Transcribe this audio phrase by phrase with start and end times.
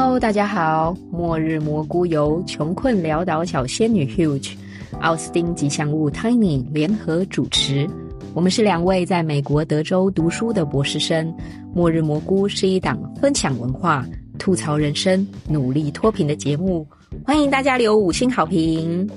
[0.00, 0.94] Hello，大家好！
[1.10, 4.54] 末日蘑菇由穷困潦倒小仙女 Huge、
[5.00, 7.84] 奥斯汀吉祥物 Tiny 联合主持。
[8.32, 11.34] 我们是两位在美国德州读书的博士生。
[11.74, 14.06] 末日蘑菇是一档分享文化、
[14.38, 16.86] 吐槽人生、努力脱贫的节目，
[17.26, 19.10] 欢迎大家留五星好评。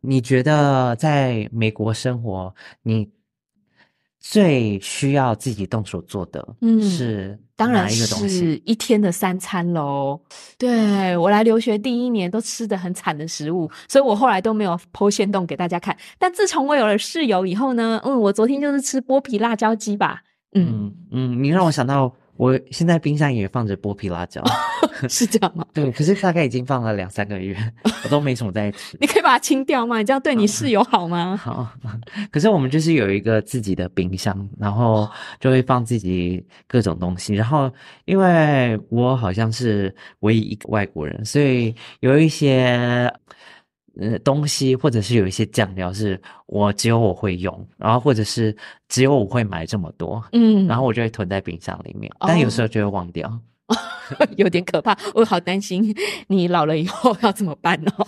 [0.00, 3.06] 你觉得在美国生活，你
[4.30, 8.62] 最需要自己动手做的，嗯是当然哪一个东是西？
[8.66, 10.20] 一天的三餐喽。
[10.58, 15.96] 对我来留学第一年都吃的很惨的食物，所以我后来都没有剖线动给大家看。
[16.18, 20.20] 但自从我有了室友以后呢，嗯，我昨天就是吃剥皮辣椒鸡吧。
[20.52, 24.42] 嗯，嗯嗯，你让我想到，我现在冰箱也放着剥皮辣椒，
[25.10, 25.66] 是这样吗？
[25.74, 27.56] 对，可是大概已经放了两三个月，
[28.04, 28.96] 我都没什么在吃。
[29.00, 29.98] 你可以把它清掉吗？
[29.98, 31.36] 你这样对你室友好吗？
[31.36, 31.68] 好，
[32.30, 37.34] 可是我们就是有一个自己的冰箱，然后就会放自己各种东西。
[37.34, 37.70] 然后
[38.04, 43.12] 因为我好像是唯一一个外国人，所以有一些
[43.98, 48.56] 呃东西，或者是有一些酱料是我只有我会用，然后或者是
[48.88, 53.30] 只有我会买这么多，嗯，然后我就会囤在冰箱里面，但有哦时候就会忘掉。
[54.36, 55.94] 有点可怕，我好担心
[56.26, 58.06] 你老了以后要怎么办哦。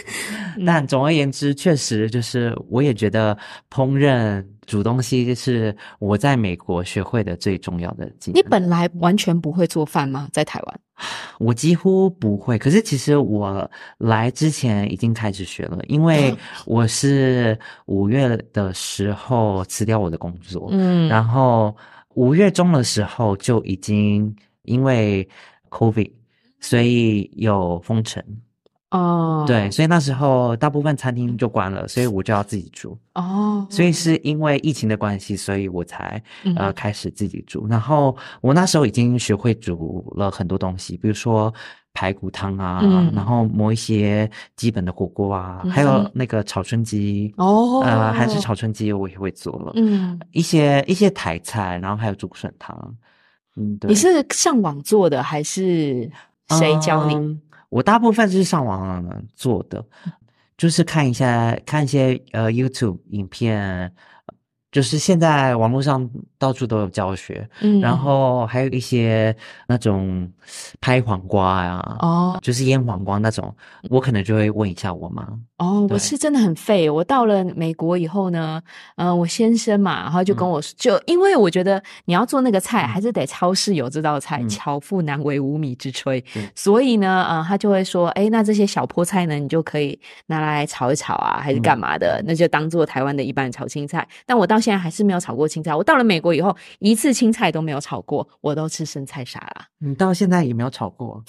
[0.66, 3.36] 但总而言之，确实就是我也觉得
[3.70, 8.38] 烹饪、煮东西是我在美国学会的最重要的技能。
[8.38, 10.28] 你本来完全不会做饭吗？
[10.32, 10.80] 在台湾？
[11.38, 21.76] 我几乎不会，可是其实我来之前已经开始学了，因为 我是五月的时候辞掉我的工作，嗯然后
[22.14, 24.34] 五月中的时候就已经
[24.66, 25.26] 因为
[25.70, 26.12] COVID，
[26.60, 28.22] 所以有封城。
[28.90, 32.96] 哦，对，所以那时候大部分餐厅就关了，所以我就要自己煮。
[33.14, 37.66] 哦，所以是因为疫情的关系，所以我才呃嗯开始自己煮。
[37.66, 41.52] 然后我那时候已经学会煮了很多东西，比如说
[41.94, 47.34] 排骨汤啊，嗯然后磨一些基本的火锅啊，嗯还有那个炒春鸡。
[47.38, 49.72] 哦，呃，还是炒春鸡，我也会做了。
[49.74, 52.96] 嗯，一些一些台菜，然后还有竹笋汤。
[53.56, 53.88] 嗯，对。
[53.88, 56.10] 你是上网做的还是
[56.50, 57.14] 谁教你？
[57.14, 59.84] 嗯我大部分是上网做的，
[60.56, 63.92] 就是看一下看一些呃 YouTube 影片，
[64.76, 66.06] 就是现在网络上
[66.36, 69.34] 到处都有教学，嗯然后还有一些
[69.66, 70.30] 那种
[70.82, 73.56] 拍黄瓜呀、哦就是腌黄瓜那种，
[73.88, 75.26] 我可能就会问一下我妈。
[75.56, 76.90] 哦，我是真的很废。
[76.90, 78.60] 我到了美国以后呢，
[78.96, 86.22] 呃，我先生嘛，然后就嗯跟我说，就因为我觉得你要做那个菜，还是得超市有这道菜，嗯巧妇难为无米之炊。
[86.34, 92.22] 对所以呢，呃，他就会说，哎，那这些小菠菜呢，你就可以拿来炒一炒啊，还是干嘛的？
[92.26, 94.06] 那就当做台湾的一般炒青菜。
[94.26, 95.72] 但我到现在还是没有炒过青菜。
[95.72, 99.64] 我到了美国以后，一次青菜都没有炒过，我都吃生菜沙拉。
[99.78, 101.22] 你到现在也没有炒过？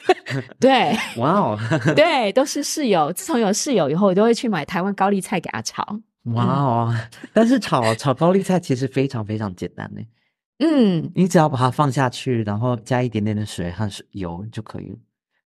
[0.60, 1.58] 对哇哦，
[1.96, 3.10] 对，都是室友。
[3.14, 5.98] 自从有室友以后，我都会去买台湾高丽菜给他炒。
[6.34, 6.94] 哇哦！
[7.32, 10.02] 但是炒炒高丽菜其实非常非常简单呢，
[10.58, 14.96] 嗯，你只要把它放下去，然后加一点点的水和油就可以了。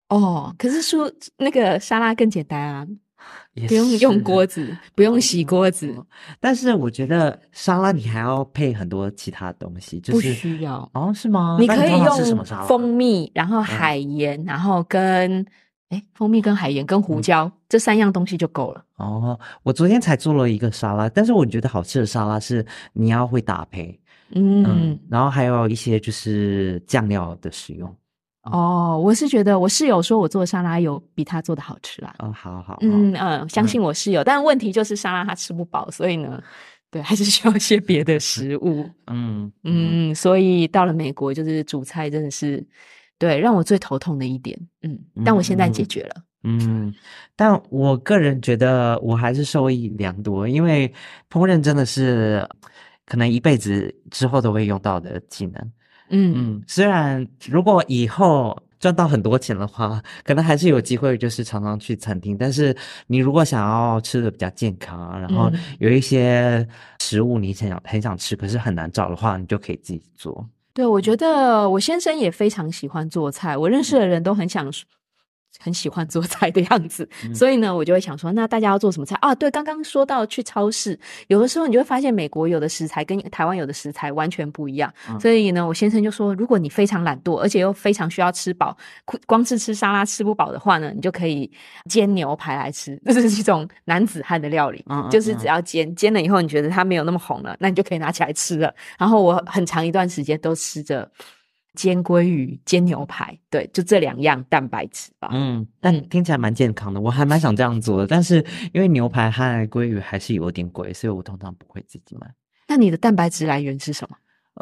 [0.08, 2.86] 哦，可是说那个沙拉更简单啊，
[3.54, 5.94] 也不用用锅子，不用洗锅子，
[6.38, 10.88] 但是我觉得沙拉你还要配很多其他东西，就不需要。
[10.92, 11.56] 哦，是吗？
[11.58, 15.44] 你可以用蜂蜜，然后海盐，然后跟
[15.88, 18.84] 哎蜂蜜跟海盐跟嗯胡椒、这三样东西就够了。
[18.96, 23.98] 哦，我昨天才做了一个沙拉，但是我觉得好吃的沙拉是你要会搭配，
[24.34, 27.96] 嗯嗯，然后还有一些就是酱料的使用。
[28.52, 32.14] 哦，我是觉得我室友说我做沙拉有比他做的好吃啦。
[32.18, 36.42] 哦，好好好，嗯嗯，相信我室友，但问题就是沙拉他吃不饱，所以呢，
[36.90, 38.88] 对，还是需要一些别的食物。
[39.08, 42.64] 嗯嗯嗯，所以到了美国，就是煮菜真的是
[43.18, 44.58] 对让我最头痛的一点。
[44.82, 46.22] 嗯，但我现在解决了。
[46.44, 46.94] 嗯，
[47.34, 50.92] 但我个人觉得我还是受益良多，因为
[51.28, 52.48] 烹饪真的是
[53.04, 55.72] 可能一辈子之后都会用到的技能。
[56.08, 62.36] 嗯嗯，虽然如果以后赚到很多钱的话，可能还是有机会，就是常常去餐厅。
[62.38, 62.76] 但是
[63.06, 66.66] 你如果想要吃的比较健康啊，然后嗯有一些
[67.00, 70.46] 食物你很想很想吃，可是很难找的话，你就可以自己做。
[70.74, 74.70] 对，我觉得我先生也非常喜欢做菜，我认识的人都很想
[75.58, 79.34] 很喜欢做菜的样子，嗯所以呢，我就会想说，那大家要做什么菜啊？
[79.34, 80.98] 对，刚刚说到去超市，
[81.28, 88.76] 有的时候你就会发现美国有的食材跟台湾有的食材完全不一样，嗯所以呢，我先生就说，如果你非常懒惰，而且又非常需要吃饱，
[89.26, 91.50] 光是吃沙拉吃不饱的话呢，你就可以
[91.88, 94.84] 煎牛排来吃， 这是一种男子汉的料理。
[95.10, 98.72] 就是只要煎煎了以后，你觉得它没有那么红了，那你就可以拿起来吃了。
[98.98, 101.10] 然后我很长一段时间都吃着
[101.76, 105.28] 煎鲑鱼、煎牛排，对，就这两样蛋白质吧。
[105.32, 108.06] 嗯，但听起来蛮健康的，我还蛮想这样做的。
[108.06, 112.26] 但是因为牛排和鲑鱼还是有点贵，所以我通常不会自己买。
[112.66, 114.16] 那你的蛋白质来源是什么？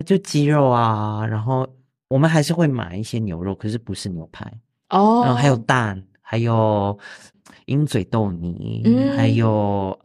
[0.05, 1.67] 就鸡肉啊，然后
[2.09, 4.45] 我们还是会买一些牛肉，可是不是牛排。
[4.91, 6.99] 哦然后还有蛋，还有
[7.67, 9.99] 鹰嘴豆泥，嗯还有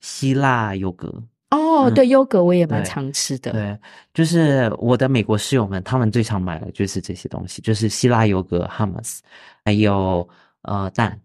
[0.00, 1.22] 希腊优格。
[1.52, 3.52] 哦，嗯对，优格我也蛮常吃的。
[3.52, 3.78] 对，
[4.14, 9.18] 就是我的美国室友们，他们最常买的就是这些东西，就是希腊优格、hummus，
[9.64, 10.26] 还有
[10.62, 11.20] 呃蛋。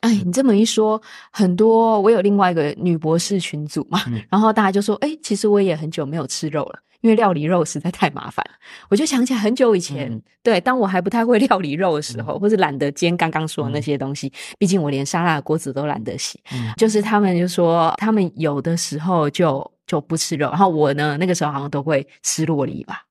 [0.00, 1.00] 哎，你这么一说，
[1.30, 8.44] 很多我有另外一个女博士群组嘛，嗯然后大家就说，哎，其实我也很久没有吃肉了，因为料理肉实在太麻烦。
[8.88, 23.02] 我就想起来很久以前，嗯对，当我还不太会料理肉的时候，或者懒得煎刚刚说的那些东西，毕竟我连沙拉的锅子都懒得洗，嗯 就是他们就说，他们有的时候就就不吃肉，然后我呢，那个时候好像都会吃洛梨吧，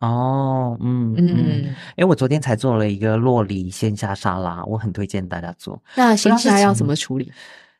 [0.00, 1.64] 哦，嗯嗯，嗯，
[1.96, 5.82] 因为我昨天才做了一个洛梨鲜虾沙拉，我很推荐大家做。
[5.96, 7.32] 那鲜虾要怎么处理？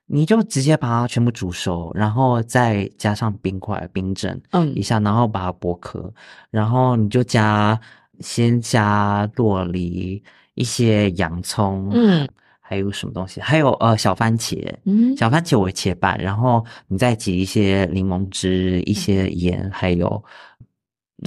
[0.06, 6.12] 你就直接把它全部煮熟，然后再加上冰块冰镇嗯一下，然后把它剥壳，
[6.50, 7.78] 然后你就加
[8.20, 10.22] 先加、洛梨、
[10.54, 12.28] 一些洋葱，嗯
[12.60, 13.40] 还有什么东西？
[13.40, 20.24] 还有呃小番茄，嗯，小番茄我会切半，然后你再挤一些柠檬汁、一些盐，还有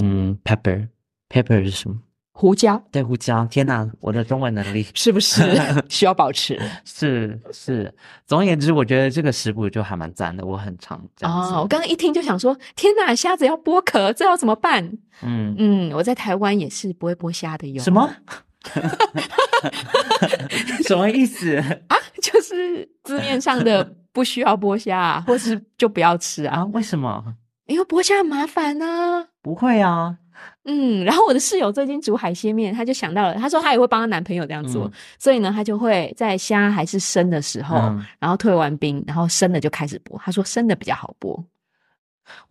[0.01, 1.97] 嗯 pepper，pepper 是什么？
[2.39, 3.45] 胡椒对，胡椒。
[3.47, 5.43] 天哪，我的中文能力是不是
[5.89, 6.57] 需要保持？
[6.85, 7.93] 是是。
[8.25, 11.53] 总而言之，我觉得这个食谱就还蛮赞的，我很常这样子。
[11.53, 14.89] 哦，我刚刚一听就想说，天哪，虾子要剥壳，这要怎么办？
[15.21, 17.83] 嗯，嗯，我在台湾也是不会剥虾的哟。
[17.83, 18.09] 什么？
[20.87, 21.57] 什么意思？
[21.57, 21.97] 啊？
[22.21, 23.83] 就是字面上的
[24.13, 27.35] 不需要剥虾、啊，或是就不要吃啊啊？，为什么？
[27.65, 30.19] 因为剥虾很麻烦呢、不会啊。
[30.71, 40.15] 嗯，然后我的室友最近煮海鲜面，她就想到了，她说她也会帮她男朋友这样做，嗯所以呢，她就会在虾还是生的时候，嗯然后退完冰，然后生的就开始剥。
[40.19, 41.43] 她说生的比较好剥。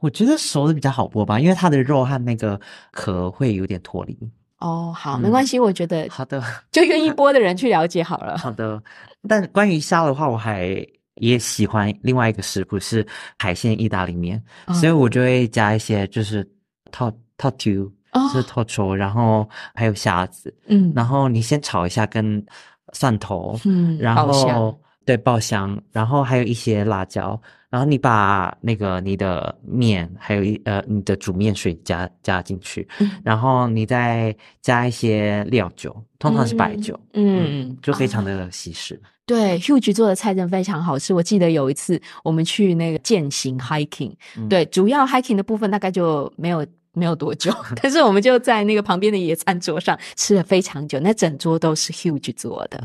[0.01, 2.61] 我觉得熟的比较好剥吧，因为它的肉和那个
[2.91, 4.19] 壳会有点脱离。
[4.59, 6.43] 哦，好，嗯没关系，我觉得好的，
[6.73, 8.37] 就愿意剥的人去了解好了。
[8.37, 8.83] 好的。
[9.29, 13.07] 但关于虾的话，我还也喜欢另外一个食谱是
[13.39, 16.49] 海鲜意大利面，哦所以我就会加一些就是
[16.91, 17.89] 套套 two，
[18.33, 22.45] 是套球，然后还有虾子，嗯然后你先炒一下跟
[22.93, 27.41] 蒜头，嗯然后对爆香，然后还有一些辣椒，
[27.71, 39.01] 然后你把那个你的面还有一呃你的煮面水加加进去，嗯然后你再加一些料酒，通常是白酒，嗯，嗯就非常啊的西式。
[39.25, 41.13] 对，Huge 做的菜真的非常好吃。
[41.13, 47.53] 我记得有一次我们去那个践行 hiking，、嗯对，主要 hiking 的部分大概就没有没有多久，
[47.83, 52.83] 但是我们就在那个旁边的野餐桌上吃了非常久，那整桌都是 Huge 做的，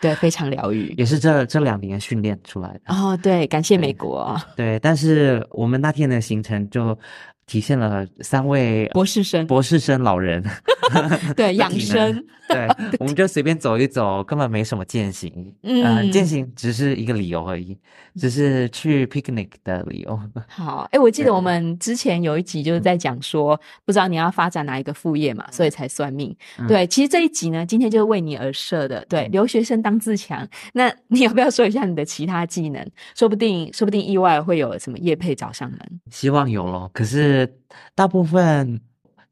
[0.00, 0.94] 对，非常疗愈。
[0.96, 4.78] 也是这这两年训练出来的，哦，对，感谢美国 对。
[4.80, 6.98] 但是我们那天的行程就
[7.46, 10.42] 体现了三位博士生，博士生老人，
[11.36, 12.68] 对， 养生，对，
[12.98, 15.52] 我们就随便走一走，根本没什么践行。
[15.62, 17.76] 嗯呃，践行只是一个理由而已，
[18.14, 20.20] 只是去 picnic 的理由。
[20.46, 26.34] 好，哎，我记得我们之前有一集就是在讲说，不知道你要发展哪一个副业嘛，所以才算命。
[26.58, 29.04] 嗯对，其实这一集呢，今天就是为你而设的。
[29.08, 32.86] 对，留学生当自强，那你要不要说一下你的其他技能？
[33.14, 35.80] 说不定，说不定意外会有什么业配找上门。
[36.10, 37.58] 希望有咯，可是
[37.94, 38.80] 大部分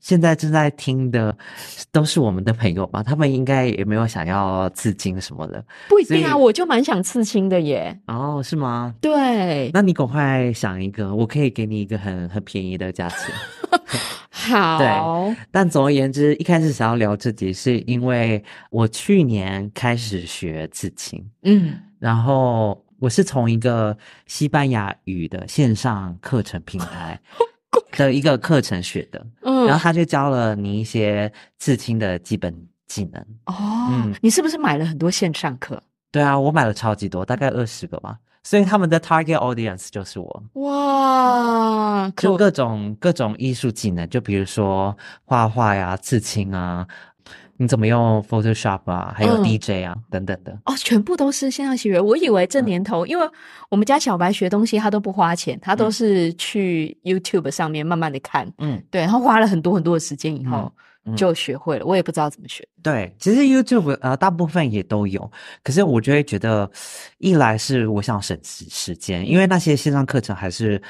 [0.01, 1.37] 现在正在听的
[1.91, 5.65] 都是我们的朋友吧，他们应该也没有想要刺青什么的。
[5.89, 7.99] 不一定啊，我就蛮想刺青的耶。
[8.07, 8.95] 哦，是吗？
[9.01, 13.19] 对，那你赶快想一个，我可以给你一个很很便宜的价钱。
[14.31, 27.21] 好，但总而言之，一开始想要聊这集，是因为我去年开始学刺青，嗯，然后我是从一个西班牙语的线上课程平台
[27.93, 32.55] 的一个课程学的，嗯，然后他就教了你一些刺青的基本
[32.87, 33.21] 技能。
[33.47, 33.55] 哦，
[33.91, 35.83] 嗯你是不是买了很多线上课？
[36.11, 40.43] 对啊，我买了超级多，大概二十个吧，所以他们的 target audience 就是我。
[40.55, 46.87] 哇，就各种各种艺术技能，就比如说画画呀、刺青啊，
[47.59, 50.57] 你怎么用 Photoshop 啊，还有嗯 DJ 啊、等等的。
[50.65, 52.01] 哦，全部都是线上学。
[52.01, 53.29] 我以为嗯这年头，因为
[53.69, 60.73] 我们家小白学东西他都不花钱，他都是去 YouTube 上面慢慢的看，嗯，对，然后花了很多很多的时间以后
[61.17, 61.85] 就学会了。
[61.85, 62.67] 我也不知道怎么学。
[62.81, 65.29] 对，其实 YouTube 呃大部分也都有，
[65.65, 66.71] 可是我就会觉得，
[67.19, 70.81] 一来是我想省时时间，因为那些线上课程还是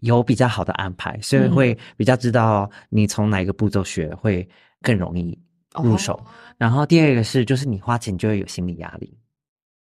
[0.00, 4.48] 有比较好的安排，所以嗯会比较知道你从哪一个步骤学会
[4.82, 5.38] 更容易
[5.82, 6.14] 入手。
[6.14, 6.26] 哦
[6.56, 9.12] 然后第二个是，就是你花钱就会有心理压力，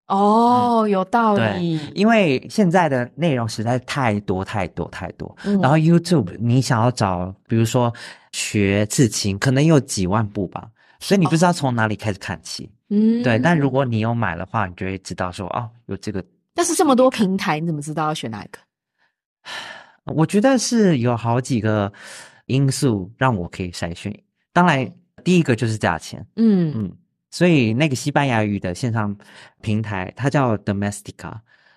[0.07, 1.77] 哦，有道对理。
[1.93, 5.35] 因为现在的内容实在太多太多太多。
[5.43, 7.93] 嗯然后 YouTube 你想要找，比如说
[8.31, 10.65] 学刺青，可能有几万部吧，
[11.01, 12.71] 所以你不知道从哪里开始看起。
[12.89, 16.23] 嗯对，但如果你有买的话，你就会知道说，哦，有这个。
[16.55, 18.59] 但是这么多平台，你怎么知道要选哪一个？
[20.15, 21.91] 我觉得是有好几个
[22.45, 24.17] 因素让我可以筛选。
[24.53, 24.89] 当然，
[25.23, 26.91] 第一个就是价钱，嗯嗯，
[27.29, 29.15] 所以那个西班牙语的线上
[29.61, 31.33] 平台，它叫 Domestica。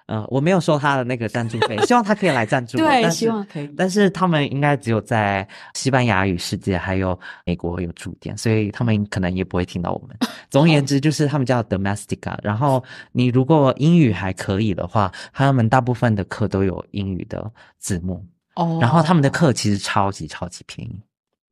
[0.06, 2.84] 呃，我没有收他的那个赞助费， 希望他可以来赞助我。
[2.84, 3.66] 对，希望可以。
[3.74, 10.14] 但是他们应该只有在西班牙语世界还有美国有驻店，所以他们可能也不会听到我们。
[10.50, 12.36] 总而言之，就是他们叫 Domestica。
[12.42, 18.22] 然后你如果英语还可以的话，他们大部分的课都有英语的字幕。
[18.56, 21.00] 哦然后他们的课其实超级超级便宜。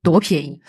[0.02, 0.60] 多便宜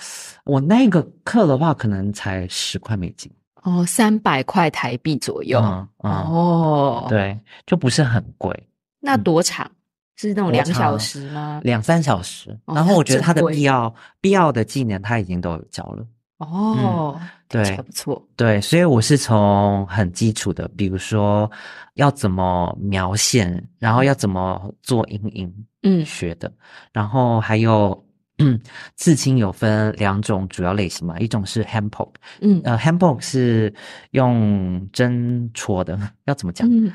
[0.46, 3.32] 我那个课的话，可能才十块美金。
[3.64, 5.58] 哦，三百块台币左右。
[5.60, 8.68] 嗯嗯，哦，，对，就不是很贵，
[9.00, 9.70] 那多长？
[10.16, 11.62] 是那种两小时吗？
[11.64, 12.52] 两三小时。
[12.66, 16.06] 哦然后我觉得他的必要必要的技能他已经都有教了。
[16.40, 18.22] 哦，对还不错。
[18.36, 21.50] 对，所以我是从很基础的，比如说
[21.94, 26.52] 要怎么描线，然后要怎么做阴影嗯学的，
[26.92, 28.03] 然后还有。
[28.40, 28.60] 嗯，
[28.96, 33.74] 刺青有分两种主要类型嘛，一种是 hand poke，嗯呃，hand poke 是
[34.12, 36.68] 用针戳的， 要怎么讲？
[36.70, 36.92] 嗯，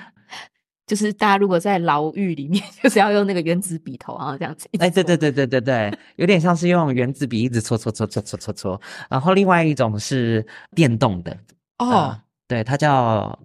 [0.87, 4.69] 就是大家如果在牢狱里面，就是要用那个原子笔头，啊这样子。
[4.79, 8.81] 哎，对对对对对对， 有点像是用原子笔一直戳戳戳戳戳戳戳。
[9.09, 11.37] 然后另外一种是电动的，
[11.79, 13.39] 哦呃，对，它叫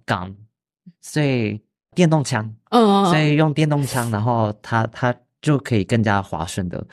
[1.00, 1.60] 所以
[1.94, 6.84] 电动枪，嗯，所以用电动枪，然后它它就可以更加滑顺的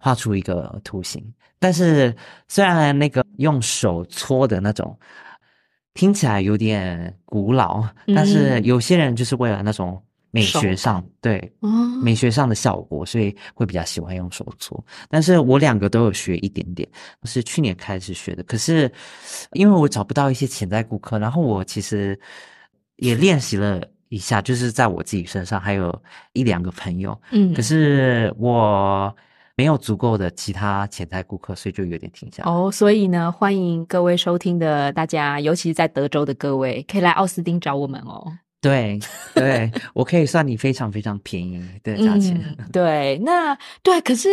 [0.00, 1.22] 画出一个图形。
[1.58, 2.12] 但是
[2.48, 4.98] 虽然那个用手搓的那种
[5.94, 11.70] 听起来有点古老，但是嗯有些人就是为了那种美学上对哦
[12.02, 14.82] 美学上的效果，所以会比较喜欢用手搓。
[15.08, 16.88] 但是我两个都有学一点点，
[17.24, 18.42] 是去年开始学的。
[18.44, 18.90] 可是
[19.52, 22.18] 因为我找不到一些潜在顾客，然后我其实
[22.96, 23.80] 也练习了
[24.12, 26.02] 一下，就是在我自己身上，还有
[26.34, 27.18] 一两个朋友。
[27.30, 29.16] 嗯，可是我
[29.56, 32.52] 没有足够的其他潜在顾客，所以就有点停下来。
[32.52, 38.30] 哦，所以呢，欢迎各位收听的大家，尤其是在德州的各位，可以来奥斯汀找我们哦。
[38.62, 38.98] 对
[39.34, 42.40] 对，我可以算你非常非常便宜的价钱。
[42.58, 44.28] 嗯，对，那对，可是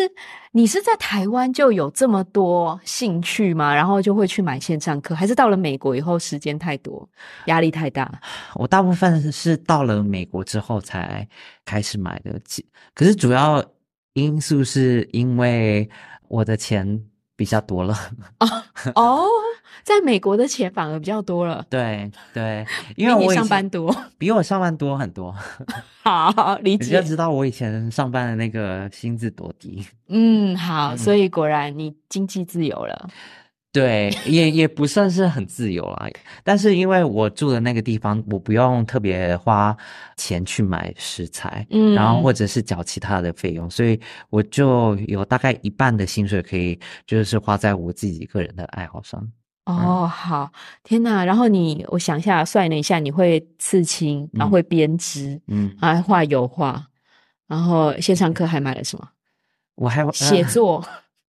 [0.51, 3.73] 你是在台湾就有这么多兴趣吗？
[3.73, 7.09] 然后就会去买线上课，还是到了美国以后时间太多，
[7.47, 8.21] 压力太大？
[8.53, 11.27] 我大部分是到了美国之后才
[11.65, 13.65] 开始买的，其可是主要
[14.13, 15.89] 因素是因为
[16.27, 17.01] 我的钱
[17.39, 17.95] 比较多了。
[18.95, 19.23] 哦，
[19.81, 22.65] 在美国的钱反而比较多了，对对，
[22.97, 23.95] 因为你上班多。
[24.17, 25.33] 比我上班多很多，
[26.03, 27.07] 好，理解你就。
[27.07, 29.87] 知道我以前上班的那个薪资多低。
[30.09, 33.09] 嗯，好，嗯所以果然你经济自由了。
[33.71, 36.09] 对，也也不算是很自由啦，
[36.43, 39.75] 但是因为我住的那个地方，我不用特别花
[40.17, 43.99] 钱去买食材，嗯然后或者是缴其他的费用，所以
[44.31, 49.21] 我就有大概一半的薪水可以就是花在我自己个人的爱好上。
[49.65, 50.51] 哦，好，
[50.83, 51.23] 天哪！
[51.23, 56.87] 然后你，我想一下，算了一下，你会刺青，然后嗯会编织，嗯，还画油画，
[57.47, 59.07] 然后线上课还买了什么？
[59.75, 60.83] 我还有写，作，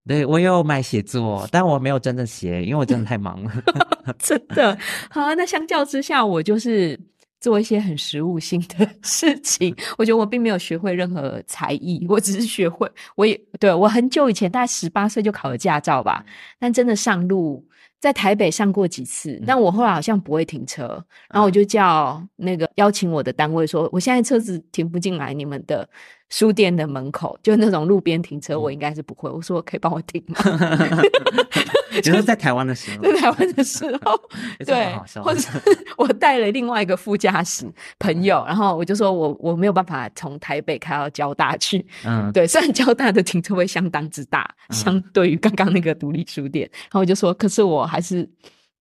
[0.06, 3.52] 对我有买写作，但我没有真的写，因为我真的太忙了。
[4.18, 4.76] 真的
[5.10, 5.34] 好。
[5.34, 6.98] 那相较之下，我就是
[7.40, 9.74] 做一些很实务性的 事情。
[9.98, 16.24] 我觉得我并没有学会任何才艺，我只是学会，我也对我很久以前，大概十八岁就考了驾照吧，
[16.58, 17.64] 但真的上路。
[18.00, 25.86] 在台北上过几次，但我后来好像不会停车，然后我就叫那个邀请我的单位说，我现在车子停不进来你们的
[26.30, 29.28] 书店的门口，就那种路边停车，我应该是不会。
[29.28, 30.36] 我说可以帮我停吗？
[32.02, 34.20] 就是在台湾的时候， 在台湾的时 候，
[34.64, 35.48] 对，或者
[35.96, 37.66] 我带了另外一个副驾驶
[37.98, 48.28] 朋友，然后我就说我我没有办法从台北开到交大去，嗯，对，虽然交大的停车位相当之大，相对于刚刚那个独立书店，然后我就说，可是我还是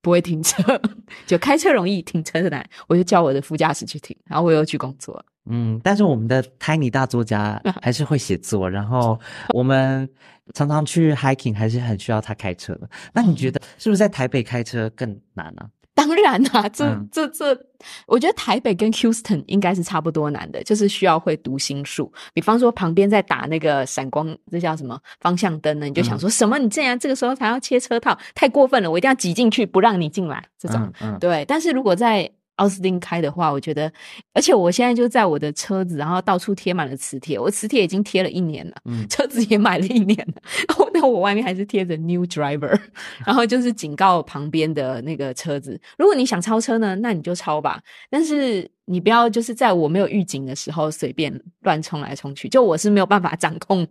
[0.02, 0.82] 不会停车，
[1.28, 5.24] 就开车容易，停车难，我就叫我的副驾驶去停，然后我又去工作。
[5.52, 9.20] 嗯，但是我们的 Tiny 大作家 还是会写作，然后
[9.54, 10.08] 我们
[10.54, 12.90] 常常去 hiking，还是很需要他开车的。
[13.14, 15.68] 那你觉得是不是在台北开车更难呢？
[16.00, 17.60] 当然 啦，这这这，
[18.08, 22.10] 我觉得台北跟 Houston 应该是差不多难的，就是需要会读心术。
[22.34, 25.88] 比方说旁边在打那个闪光，这叫什么方向灯呢？
[25.88, 26.58] 你就想说什么？
[26.58, 28.90] 你竟然这个时候才要切车套，太过分了！
[28.90, 30.42] 我一定要挤进去，不让你进来。
[30.58, 30.90] 这种，
[31.20, 31.44] 对。
[31.46, 32.30] 但是如果在
[32.60, 33.92] 奥斯汀开的话，我觉得，
[34.34, 42.78] 而且我现在就在我的车子，然后到处贴满了磁铁，我磁铁已经贴了一年了，嗯，车子也买了一年了， 然后那我外面还是贴着 New Driver，
[43.26, 48.70] 然后就是警告旁边的那个车子，如果你想超车呢，那你就超吧，但是。
[48.92, 51.32] 你不要就是在我没有预警的时候随便
[51.62, 53.88] 乱冲来冲去，就我是没有办法掌控，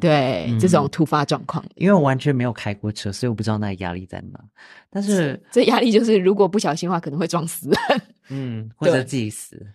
[0.00, 4.40] 对这种突发状况，因为我完全没有开过车，所以我不知道那压力在哪。
[4.88, 9.66] 但是这压力就是如果不小心的话，可能会撞死人， 嗯，或者自己死。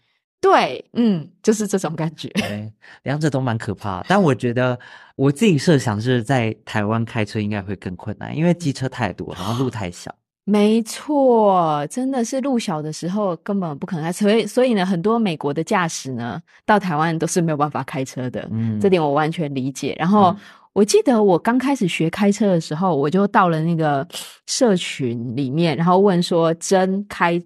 [0.42, 2.28] 对，嗯，就是这种感觉。
[2.30, 2.74] 对，
[3.04, 4.04] 两者都蛮可怕。
[4.08, 4.80] 但我觉得
[5.16, 10.14] 我自己设想是在台湾开车应该会更困难，因为机车太多，然后路太小。
[10.50, 19.94] 没错，真的是路小的时候根本不可能开，所以所以呢，很多美国的驾驶呢到台湾都是没有办法开车的，嗯，这点我完全理解。
[20.00, 20.34] 然后
[20.72, 24.08] 我记得我刚开始学开车的时候，我就到了那个
[24.46, 27.44] 社群里面，然后问说真开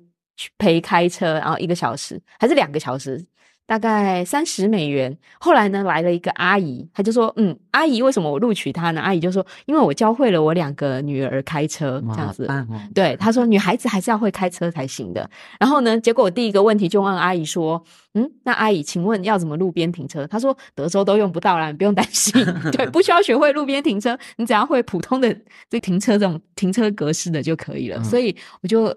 [0.59, 3.25] 陪开车，然后一个小时还是两个小时？
[3.71, 5.17] 大概三十美元。
[5.39, 12.45] 后来呢，来了一个阿姨，她就说：“嗯，阿姨，为什么我录取她呢？”阿姨就说：“因为我教会了我两个女儿开车，这样子。”
[12.93, 17.81] 对，她说：“女孩子还是要会开车才行的。”然后呢，结果我第一个问题就问阿姨说
[18.15, 22.33] ：“嗯，那阿姨，请问要怎么路边停车？”她说：“德州都用不到啦，你不用担心。
[22.75, 25.33] 对，不需要学会路边停车，你只要会普通的
[25.69, 28.93] 这停车这种停车格式的就可以了。”所以我就。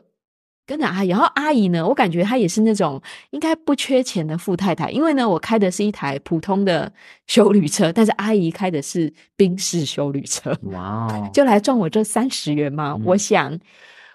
[0.67, 6.93] 跟着阿姨，然后阿姨呢，我感觉她也是那种应该不缺钱的富太太，因为呢，我开的是一台普通的
[7.27, 12.99] 修旅车，但是阿姨开的是宾士修旅车，哇 哦，就来赚我这三十元吗？
[13.05, 13.59] 我想，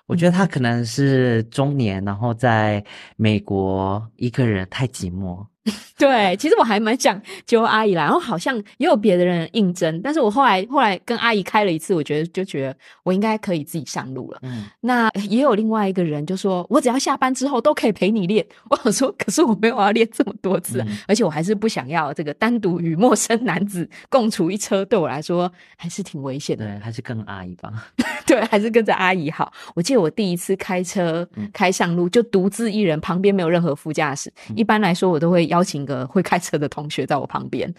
[0.08, 2.84] 我觉得她可能是中年，然后在
[3.16, 5.46] 美国一个人太寂寞。
[5.98, 14.40] 对，其实我还蛮想揪阿姨来，然后好像也有别的人应征，但是我后来后来跟阿姨开了一次，我觉得就觉得我应该可以自己上路了。
[14.44, 18.46] 嗯，那也有另外一个人就说，我只要下班之后都可以陪你练。
[18.70, 26.66] 我想说，可是我没有要练这么多次，而且我还是不想要这个单独与陌生男子共处一车，对我来说还是挺危险的。
[26.66, 27.72] 对，还是跟阿姨吧。
[28.26, 29.52] 对，还是跟着阿姨好。
[29.76, 34.32] 我记得我第一次开车开上路就独自一人，旁边没有任何副驾驶。
[34.56, 37.74] 一般来说，我都会邀请个会开车的同学在我旁边。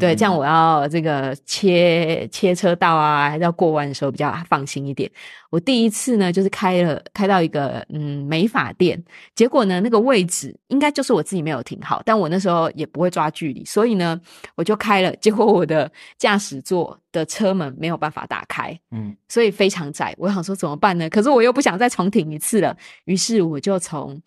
[0.00, 5.10] 对，这样我要这个切切车道啊，还是要过弯的时候比较放心一点。
[5.50, 9.02] 我第一次呢，就是开了开到一个嗯美发店，
[9.34, 14.18] 结果呢那个位置应该就是我自己没有停好，但我那时候也不会抓距离，所以呢
[14.54, 20.14] 我就开了，结果我的驾驶座的车门没有办法打开，嗯，所以非常窄。
[20.16, 21.06] 我想说怎么办呢？
[21.10, 24.18] 可是我又不想再重停一次了，于是我就从。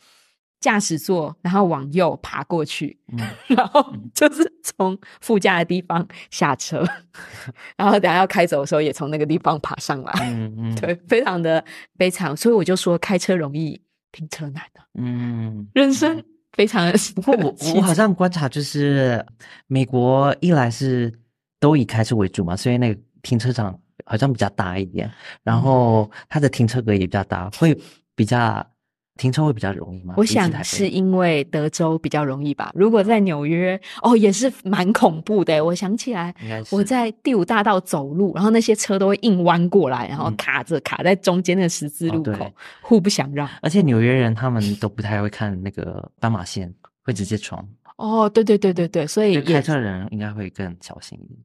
[0.65, 2.97] 驾驶座，然后往右爬过去，
[3.45, 6.83] 然后就是从副驾的地方下车，
[7.77, 10.11] 然后等下要开走的时候，也从那个地方爬上来。
[10.23, 11.63] 嗯嗯， 对，非常的
[11.99, 13.79] 悲惨，所以我就说开车容易，
[14.11, 14.81] 停车难的。
[14.95, 16.23] 嗯，人生
[16.53, 16.97] 非常的。
[17.13, 19.23] 不过我我好像观察，就是
[19.67, 21.13] 美国一来是
[21.59, 25.11] 都以开车为主嘛，所以那个停车场好像比较大一点，
[25.43, 27.79] 然后它的停车格也比较大，会
[28.15, 28.65] 比较。
[29.17, 30.13] 停车会比较容易吗？
[30.17, 32.71] 我想是因为德州比较容易吧。
[32.75, 35.63] 如果在纽约，哦，也是蛮恐怖的。
[35.63, 36.35] 我想起来，
[36.69, 42.51] 我在第五大道走路，然后那些车都会硬弯过来，然后卡着卡在中间的十字路口，
[42.81, 43.49] 互不相让。
[43.61, 46.73] 而且纽约人他们都不太会看那个斑马线，
[47.03, 47.65] 会直接闯。
[47.95, 51.39] 哦，对对对对对，所以开车人应该会更小心一点。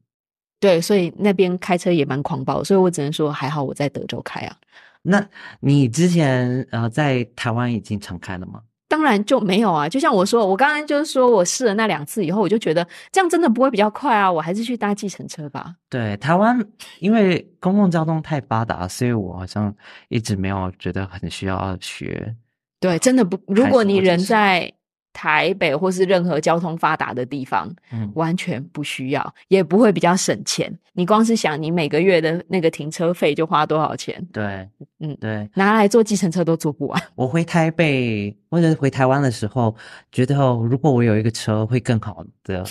[0.61, 4.55] 对，所以那边开车也蛮狂暴，所以我只能说还好我在德州开啊。
[5.01, 5.27] 那
[5.59, 8.61] 你之前呃在台湾已经常开了吗？
[8.87, 9.89] 当然就没有啊。
[9.89, 14.31] 就像我说，我刚刚就是说我试了那两次以后，我就觉得这样真的不会比较快啊。
[14.31, 15.73] 我还是去搭计程车吧。
[15.89, 16.63] 对，台湾
[16.99, 19.73] 因为公共交通太发达，所以我好像
[20.09, 22.35] 一直没有觉得很需要学。
[22.79, 23.39] 对，真的不。
[23.47, 24.71] 如果你人在
[25.13, 30.71] 台北或是任何交通发达的地方，嗯，完全不需要，也不会比较省钱。
[30.93, 34.67] 你光是想你每个月的那个停车费就花多少钱，对，
[34.99, 35.49] 嗯对。
[35.55, 37.01] 拿来坐计程车都坐不完。
[37.15, 39.75] 我回台北或者回台湾的时候，
[40.11, 42.65] 觉得如果我有一个车会更好的。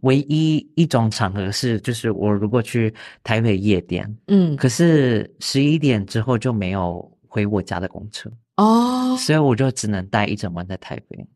[0.00, 2.92] 唯一一种场合是，就是我如果去
[3.22, 11.26] 台北夜店，嗯，可是十一点之后就没有回我家的公车，哦所以我就只能待一整晚在台北。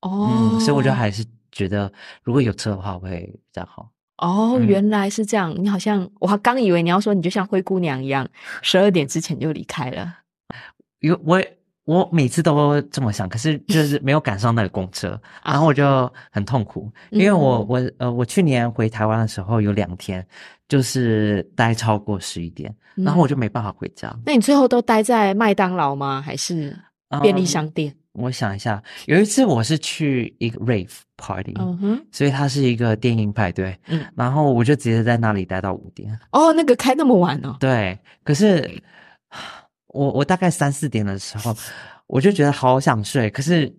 [0.00, 3.90] 哦，嗯，所以我就还是觉得如果有车的话会比较好。
[4.18, 5.54] 哦，嗯原来是这样。
[5.56, 8.28] 你好像我还刚以为你要说你就像灰姑娘一样，
[8.62, 10.12] 十二点之前就离开了。
[11.00, 11.40] 有我
[11.84, 20.26] 我每次都这么想，可是就 是没有赶上那个公车，然后我就很痛苦，因为我我呃我去年回台湾的时候有两天
[20.68, 24.14] 就是待超过十一点，然后我就没办法回家。
[24.26, 26.20] 那你最后都待在麦当劳吗？
[26.20, 26.76] 还是
[27.22, 27.94] 便利商店？
[28.18, 36.18] 我想一下，有一次我是去一个 rave party，、嗯哼，所以它是一个电音派对，嗯然后我就直接在那里待到五点。
[36.32, 37.56] 哦，那个开那么晚哦。
[37.60, 38.82] 对，可是
[39.88, 41.56] 我我大概三四点的时候，
[42.06, 43.72] 我就觉得好想睡，可是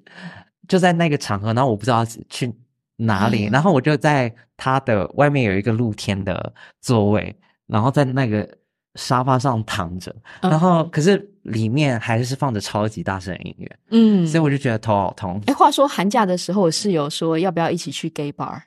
[0.67, 2.53] 就在那个场合，然后我不知道去
[2.97, 7.35] 哪里，嗯然后我就在它的外面有一个露天的座位，
[7.67, 8.47] 然后在那个
[8.95, 15.41] 沙发上躺着，嗯然后可是里面还是放着超级大声的音乐，嗯，所以我就觉得头好痛。
[15.45, 18.61] 哎，话说寒假的时候，我室友说要不要一起去 gay bar？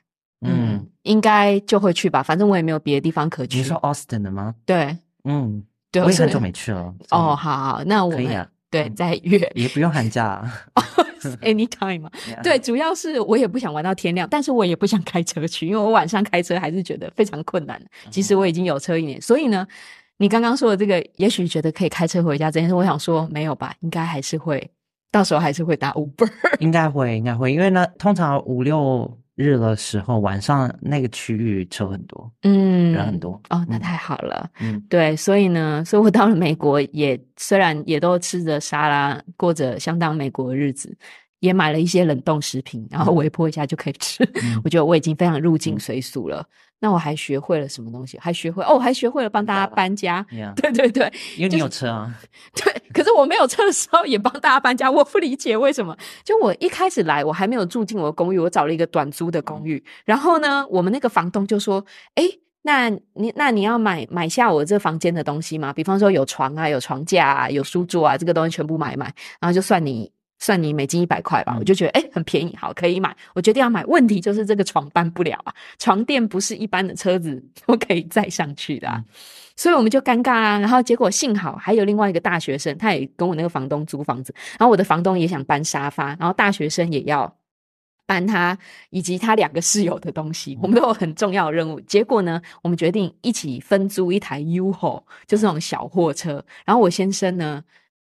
[0.45, 3.57] 嗯，应该就会去吧，反正我也没有别的地方可去。
[3.57, 4.55] 你说 Austin 的吗？
[4.65, 6.93] 对嗯，对，我也很久没去了。
[7.11, 10.43] 哦，好好，那我们可以啊，对再约也不用寒假。
[11.41, 12.11] anytime 嘛。
[12.43, 17.81] 对，主要是我也不想玩到天亮，但是我也不想开车去，因为我晚上开车还是觉得非常困难。
[18.11, 19.65] 其实我已经有车一年，所以呢，
[20.17, 24.69] 你刚刚说的这个，也许觉得可以开车回家这件事，我想说没有吧，应该还是会，
[25.11, 26.29] 到时候还是会打 Uber。
[26.59, 33.31] 应该会，应该会，因为呢，通常五六日的时候，晚上那个区域车很多，嗯，人很多。
[33.49, 34.49] 哦，那嗯太好了。
[34.61, 40.95] 嗯，对，所以呢，所以我到了美国也虽然也都吃着沙拉，过着相当美国的日子，
[41.43, 44.23] 也买了一些冷冻食品，然后微波一下就可以吃。
[44.41, 46.45] 嗯我觉得我已经非常入境嗯随俗了。
[46.79, 48.17] 那我还学会了什么东西？
[48.17, 50.25] 还学会哦，还学会了帮大家搬家。
[50.31, 52.13] 呀，对对对因为你有车啊。
[52.55, 55.97] 对，可是我没有车的时候也帮大家搬家，我不理解为什么。
[56.23, 59.83] 就我一开始来，我还没有住进我的公寓，我找了一个短租的公寓。
[60.05, 62.23] 然后呢，我们那个房东就说：“哎，
[62.61, 65.73] 那你那你要买买下我这房间的东西吗？
[65.73, 69.05] 比方说有床啊，有床架啊，有书桌啊，这个东西全部买一买，
[69.41, 70.09] 然后就算你。”
[70.43, 73.15] 算你每斤一百块吧，嗯我就觉得诶很便宜，好可以买。
[73.33, 79.01] 我决定要买，问题就是这个床搬不了啊，床垫不是一般的车子都可以载上去的、啊。
[79.55, 87.33] 所以我们就尴尬啊，然后结果幸好还有另外一个大学生，他也跟我那个房东租房子，然后我的房东也想搬沙发，然后大学生也要
[88.05, 88.57] 搬他
[88.89, 91.79] 以及他两个室友的东西，我们都有很重要的任务。
[91.81, 96.43] 结果呢，我们决定一起分租一台 U-Haul，就是那种小货车。
[96.65, 97.63] 然后我先生呢，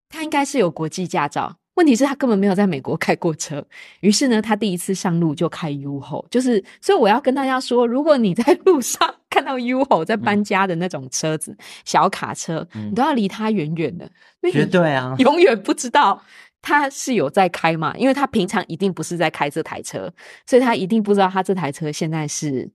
[0.08, 1.58] 他应该是有国际驾照。
[1.74, 3.64] 问题是，他根本没有在美国开过车，
[4.00, 12.90] 于是呢，他第一次上路就开 U-Haul，就是，所以我要跟大家说，如果你在路上 看到 U-Haul 在搬家的那种车子、小卡车，嗯。
[12.90, 14.04] 你都要离它远远的，
[14.42, 16.22] 因为绝对啊， 永远不知道
[16.62, 20.12] 他是有在开嘛，因为他平常一定不是在开这台车，
[20.46, 22.70] 所以他一定不知道他这台车现在是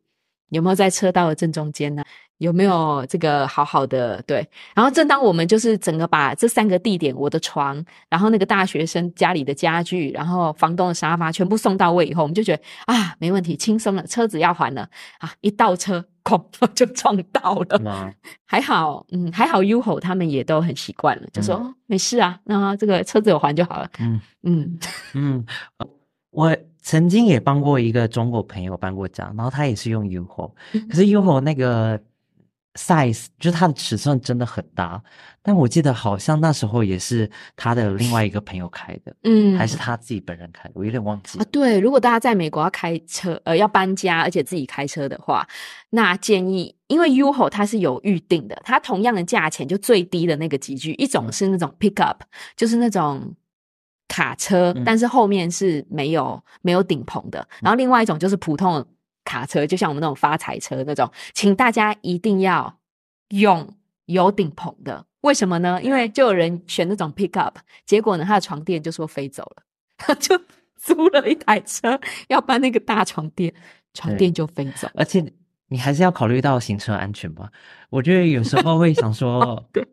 [0.50, 2.04] 有没有在车道的正中间呢、
[2.40, 4.48] 有没有这个好好的对？
[4.74, 14.88] 然后正当我们就是整个把这三个地点，我的床，然后那个大学生家里的家具，然后房东的沙发全部送到位以后，我们就觉得啊，没问题，轻松了，车子要还了
[15.20, 16.42] 啊，一倒车，哐
[16.74, 17.80] 就撞到了。
[17.80, 18.12] 吗？
[18.46, 23.90] 还好，嗯，还好 UHO 他们也都很习惯了，就说、没事啊，那这个车子有还就好了。
[24.00, 24.80] 嗯嗯
[25.14, 25.46] 嗯，
[25.78, 25.88] 呃
[26.32, 30.52] 我曾经也帮过一个中国朋友搬过家，然后他也是用 UHO，
[30.90, 32.00] 可是 UHO 那个
[32.76, 35.02] size 就是它的尺寸真的很大，
[35.42, 45.46] 但我记得好像那时候也是他的另外一个朋友开的，嗯，还是他自己本人开的，我有点忘记啊，对，如果大家在美国要开车，呃，要搬家，而且自己开车的话，
[45.90, 52.18] 那建议，因为 UHO 它是有预定的，它同样的价钱就最低的那个级距，一种是那种 pickup，
[52.56, 53.36] 就是那种
[54.10, 58.86] 卡车，嗯但是后面是没有没有顶棚的，然后另外一种就是普通的
[59.24, 62.78] 卡车，就像我们那种发财车那种，请大家一定要
[63.30, 63.74] 用
[64.08, 65.06] 有顶棚的。
[65.22, 65.82] 为什么呢？
[65.84, 67.54] 因为就有人选那种 pickup，
[67.86, 69.64] 结果呢，他的床垫就说飞走了，
[69.98, 70.38] 他 就
[70.76, 73.54] 租了一台车要搬那个大床垫，
[73.94, 74.88] 床垫就飞走。
[74.96, 75.24] 而且
[75.68, 77.52] 你还是要考虑到行车安全吧。
[77.90, 79.86] 我觉得有时候会想说 对，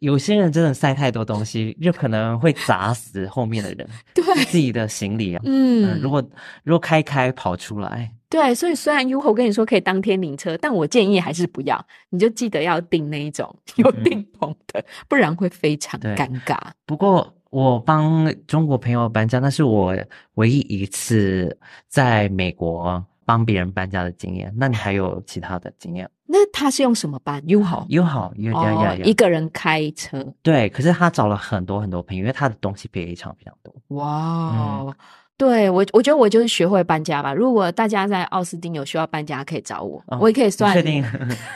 [0.00, 5.42] 有些人真的塞太多东西，就可能会砸死后面的人， 对，自己的行李啊。
[5.44, 6.22] 嗯，嗯，如果
[6.64, 16.56] 如果开开跑出来，对，所以虽然 U 后跟你说可以当天领车，但我建议还是不要，你就记得要订那一种有顶棚的，不然会非常尴尬。
[16.86, 19.96] 不过我帮中国朋友搬家，那是我
[20.34, 21.58] 唯一一次
[21.88, 24.52] 在美国帮别人搬家的经验。
[24.56, 26.08] 那你还有其他的经验？
[26.26, 30.68] 那他是用什么搬？U 好友好，有有哦，有有，一个人开车，对。
[30.68, 33.74] 可是他找了很多很多朋友，因为他的东西非常非常多。
[33.96, 34.94] 哇哦！
[35.36, 37.32] 对我，我觉得我就是学会搬家吧。
[37.32, 41.04] 如果大家在奥斯汀有需要搬家，可以找我，哦我也可以算你确定？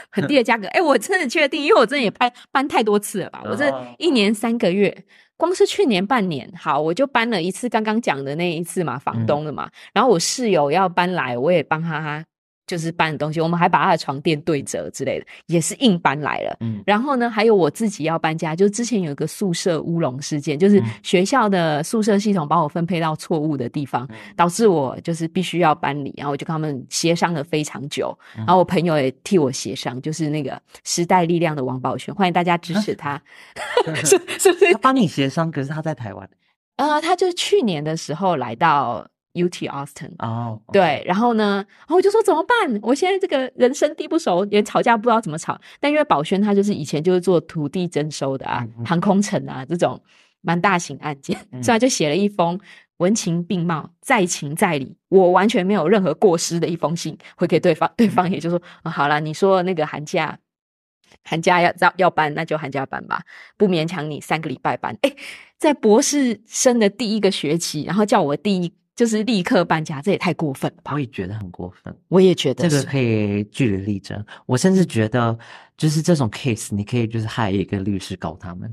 [0.09, 0.65] 很低的价格。
[0.69, 3.43] 哎，我真的确定，因为我真的也搬搬太多次了吧？
[3.45, 5.05] 我这哦一年三个月，
[5.37, 9.69] 光是去年半年，好，我就搬了一次，刚刚讲的那一次嘛，房东的嘛。
[9.93, 12.25] 然后我室友要搬来，我也帮他
[12.67, 16.57] 就是搬的东西，我们还把他的床垫对折之类的，也是硬搬来了。
[16.61, 33.21] 嗯然后呢，还有我自己要搬家，就之前有一个宿舍乌龙事件，就是嗯学校的宿舍系统把我分配到错误的地方，嗯导致我就是必须要搬离，然后我就跟他们协商了非常久，嗯然后我朋友也替我协商，就是那个时代力量的王宝轩，欢迎大家支持他，
[34.03, 34.79] 是是不是他？
[34.79, 36.29] 帮你协商，可是他在台湾
[36.77, 40.59] 呃，他就去年的时候来到 UT Austin，哦。
[40.73, 42.79] 对，然后呢，然后我就说怎么办？
[42.81, 45.59] 我现在这个人生地不熟，连吵架不知道怎么吵。
[45.79, 50.01] 但因为宝轩他就是以前就是做土地征收的啊，航空城啊这种
[50.41, 52.59] 蛮大型案件，嗯所以他就写了一封
[52.97, 57.91] 文情并茂、在情在理，我完全没有任何过失的一封信回给对方。
[57.95, 60.39] 对方也就说、啊好了，你说那个寒假。
[61.23, 63.21] 寒假要要要搬，那就寒假搬吧，
[63.57, 64.95] 不勉强你三个礼拜搬。
[65.01, 65.11] 哎，
[65.57, 70.93] 在博士生的第一个学期，然后叫我第一就是立刻搬家，这也太过分了吧？
[70.93, 71.93] 我也觉得很过分。
[72.07, 74.23] 我也觉得这个可以据理力争。
[74.45, 75.37] 我甚至觉得，
[75.77, 78.71] 就是这种 case，你可以就是害一个律师告他们。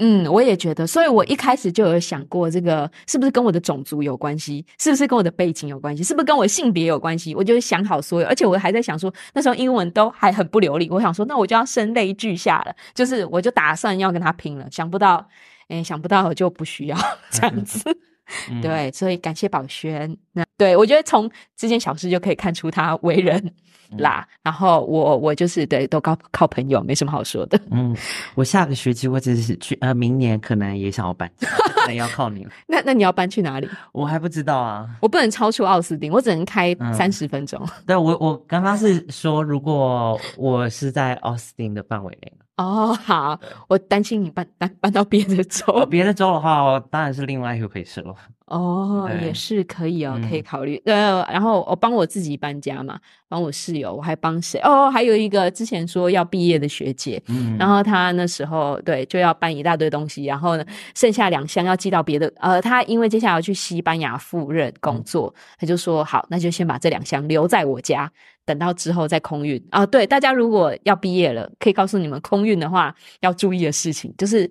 [0.00, 4.64] 嗯，我也觉得，所以我一开始就有想过，这个是不是跟我的种族有关系？
[4.78, 6.02] 是不是跟我的背景有关系？
[6.02, 7.34] 是不是跟我性别有关系？
[7.34, 15.28] 我就想好所有，而且我还在想说，那时候英文都还很不流利，我想说，那我就要声泪俱下了，就是我就打算要跟他拼了，想不到，
[15.68, 16.96] 哎，想不到我就不需要
[17.30, 17.78] 这样子。
[18.50, 20.16] 嗯，对，所以感谢宝轩。
[20.32, 23.52] 那对我觉得从这件小事就可以看出他为人
[23.98, 24.26] 啦。
[24.42, 27.60] 然后我我就是对都靠靠朋友，没什么好说的。
[27.70, 27.94] 嗯，
[28.34, 32.50] 我下个学期或者是去呃明年可能也想要搬家，可能要靠你了。
[32.66, 33.68] 那那你要搬去哪里？
[33.92, 34.88] 我还不知道啊。
[35.00, 37.60] 我不能超出奥斯汀，我只能开嗯三十分钟。
[37.86, 45.86] 对我我刚刚是说，如果我是在奥斯汀的范围内，哦，好，我担心你搬搬搬到别的哦，州。
[45.86, 48.14] 别的州的话，我当然是另外一回事了。
[48.52, 50.80] 哦，也是可以哦，可以嗯考虑。
[50.84, 54.60] 呃，然后我帮我自己搬家嘛，帮我室友，我还帮谁？
[54.60, 62.30] 哦，还有一个之前说要毕业的学姐，嗯，然后她那时候对就要搬一大堆东西，然后呢，剩下两箱要寄到别的。
[62.36, 68.10] 呃，她因为接下来要去西班牙赴任工作，他就说好，那就先把这两箱留在我家，
[68.44, 69.62] 等到之后再空运。
[69.70, 74.50] 啊，对，大家如果要毕业了，可以告诉你们空运的话要注意的事情，就是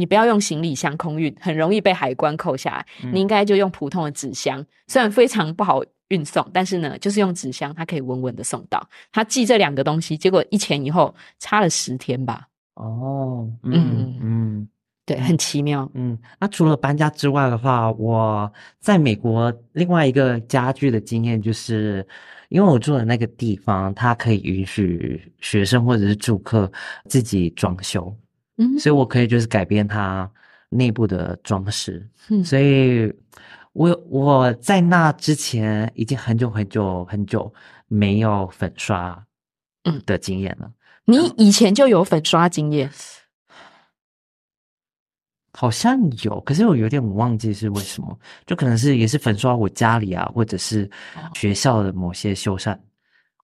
[0.00, 2.86] 你不要用行李箱空运，很容易被海关扣下来。
[3.04, 8.88] 嗯你应该就用普通的纸箱，虽然非常不好运送，但是呢，就是用纸箱，它可以稳稳的送到。
[9.12, 12.48] 他寄这两个东西，结果一前一后差了十天吧。
[12.74, 14.68] 哦，嗯嗯嗯
[15.04, 15.90] 对，很奇妙。
[15.94, 16.18] 嗯。
[16.38, 22.06] 那除了搬家之外的话，我在美国另外一个家具的经验就是，
[22.48, 26.70] 因为我住的那个地方，它可以允许学生或者是住客
[27.08, 28.14] 自己装修，
[28.60, 30.30] 嗯所以我可以就是改变它
[30.68, 32.06] 内部的装饰。
[32.28, 33.12] 嗯所以
[33.72, 37.52] 我我在那之前已经很久很久很久
[37.88, 39.26] 没有粉刷
[39.84, 40.70] 嗯的经验了。
[41.06, 42.88] 你以前就有粉刷经验
[45.52, 50.88] 好像有，可是我有点忘记是为什么，就可能是也是粉刷我家里啊，或者是
[51.34, 52.78] 学校的某些修缮。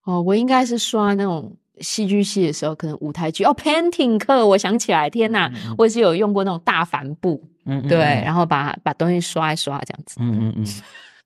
[0.05, 0.21] 哦？
[0.21, 10.17] 我应该是刷那种戏剧系的时候，可能舞台剧哦，painting 课，我想起来，天哪，嗯嗯我也是有用过那种大帆布，嗯，嗯对，嗯然后把把东西刷一刷这样子。
[10.19, 10.65] 嗯嗯嗯，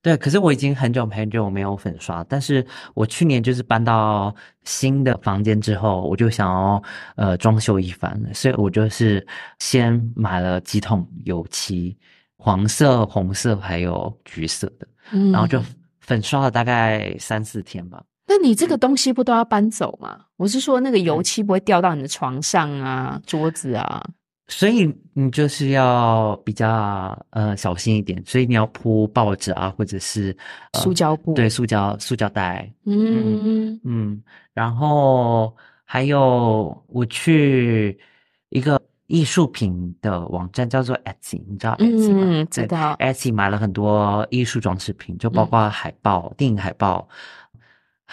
[0.02, 0.18] 对。
[0.18, 4.34] 可是我已经很久很久没有粉刷，但是我去年就是搬到
[4.64, 6.84] 新的房间之后，我就想要
[7.16, 9.26] 呃装修一番，所以我就是
[9.60, 11.96] 先买了几桶油漆，
[12.38, 15.62] 黄色、红色还有橘色的，嗯然后就
[16.00, 18.04] 粉刷了大概三四天吧。
[18.32, 20.18] 那你这个东西不都要搬走吗？
[20.38, 24.02] 我是说，那个油漆不会掉到你的床上啊、桌子啊。
[24.48, 30.34] 所以你就是要比较呃小心一点，所以你要铺报纸啊，或者是、
[30.72, 38.00] 呃塑胶布对，塑胶塑胶袋，嗯嗯，然后还有我去
[38.50, 42.22] 一个艺术品的网站，叫做 Etsy，你知道 Etsy 吗？
[42.22, 42.96] 嗯，知道。
[42.98, 47.08] Etsy 买了很多艺术装饰品，就包括海报、电影海报，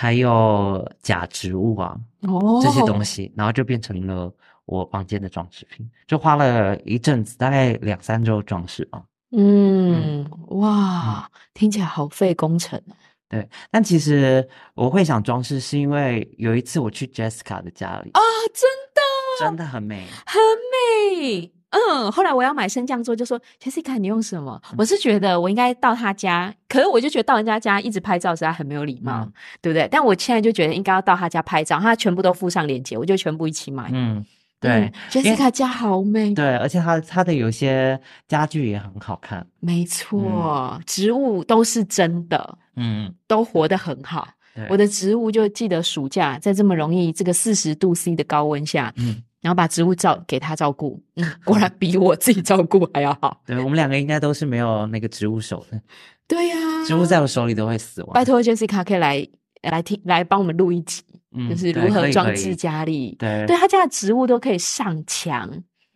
[0.00, 4.32] 还有假植物啊哦，这些东西，然后就变成了
[4.64, 9.02] 我房间的装饰品，就花了一阵子，大概两三周装饰吧。
[9.32, 10.24] 嗯，
[10.60, 12.94] 哇，听起来好费工程哦。
[13.28, 18.20] 对，但其实我会想装饰，是因为有一次我去 Jessica 的家里啊，
[18.54, 19.00] 真的
[19.40, 21.52] 真的很美，很美。
[21.70, 24.60] 嗯，后来我要买升降桌，就说 Jessica 你用什么？
[24.78, 29.86] 我是觉得我应该到他家，可是我就觉得到人家家一直拍照实在很没有礼貌，嗯对不对？
[29.90, 33.90] 但我现在就觉得应该要到他家拍照，他全部都附上链接，我就全部一起买。
[33.92, 34.24] 嗯，
[34.60, 44.26] 对嗯，Jessica 家好美，对，而且它它的有些家具也很好看，没错，植物都是真的，嗯，都活得很好。
[44.68, 53.40] 我的植物就记得暑假在这么容易这个四十度 C 的高温下，嗯，然后把植物照给他照顾，嗯，果然比我自己照顾还要好。
[53.46, 55.80] 对我们两个应该都是没有那个植物手的，
[56.26, 58.12] 对呀、植物在我手里都会死亡。
[58.14, 59.26] 拜托 Jessica 可以来
[59.62, 63.14] 来听来帮我们录一集，嗯就是如何装置家里。
[63.18, 65.48] 对对他家的植物都可以上墙，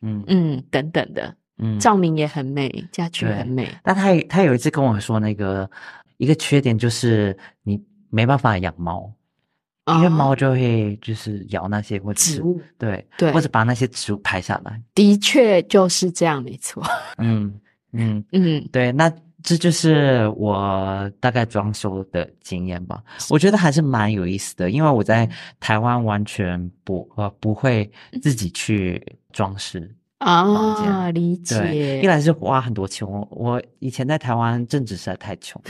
[0.03, 3.69] 嗯嗯，等等的，嗯，照明也很美，家具对很美。
[3.83, 5.69] 但他他有一次跟我说，那个
[6.17, 9.13] 一个缺点就是你没办法养猫，
[9.87, 14.81] 因为哦猫就会就是咬那些或者植物对对或者把那些植物拍下来。
[14.95, 16.83] 的确就是这样，没错。
[17.19, 17.53] 嗯
[17.93, 23.03] 嗯，嗯，对，那这就是我大概装修的经验吧。
[23.29, 27.91] 我觉得还是蛮有意思的，因为我在台湾完全不呃不会
[28.23, 29.93] 自己去装饰。
[30.19, 30.45] 啊，
[30.77, 32.07] 房理解，一。
[32.07, 35.61] 来是花很多钱，我我以前在台湾政治实在太穷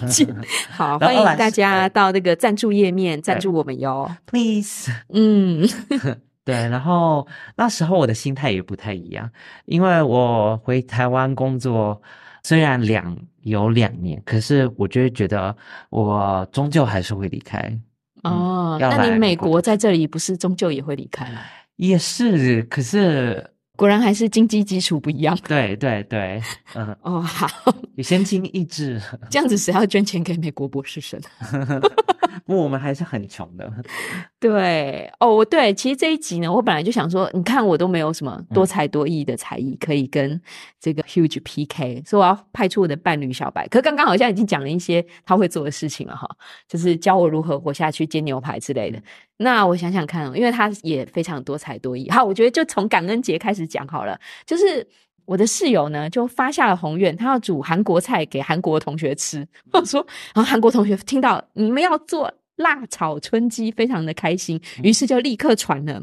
[0.00, 0.42] 了。
[0.70, 4.10] 好，欢迎大家呃到那个赞助页面赞助我们哟。
[4.26, 5.68] Please，嗯，
[6.44, 7.26] 对，然后
[7.56, 9.30] 那时候我的心态也不太一样，
[9.66, 12.00] 因为我回台湾工作，
[12.42, 15.56] 虽然两有两年，可是我就会觉得
[15.90, 17.78] 我终究还是会离开。
[18.24, 21.40] 哦，要那你美国在这里不是终究也会离开吗？
[21.76, 23.51] 也是，可是
[23.82, 25.36] 果然还是经济基础不一样。
[25.48, 26.40] 对对对，
[26.76, 27.48] 嗯， 哦，好，
[27.96, 31.20] 有先经意志，这样子谁要捐钱给美国博士生？
[32.46, 33.68] 不过我们还是很穷的。
[34.38, 40.40] 对，哦，对，其实这一集呢，我本来就想说，你看我都没有什么嗯多才多艺的才艺可以跟
[40.78, 43.66] 这个 Huge PK，所以我要派出我的伴侣小白。
[43.66, 46.28] 可刚刚好像已经讲了一些他会做的事情了哈，
[46.68, 49.02] 就是教我如何活下去、煎牛排之类的。
[49.42, 52.08] 那我想想看，因为他也非常多才多艺。
[52.10, 54.86] 好，我觉得就从感恩节开始讲好了，就是。
[55.24, 59.46] 我的室友呢，就发下了宏愿，他要煮韩国菜给韩国同学吃。
[59.72, 66.02] 我说，然后韩国同学听到你们要做辣炒春鸡，非常的开心，于是就立刻传了。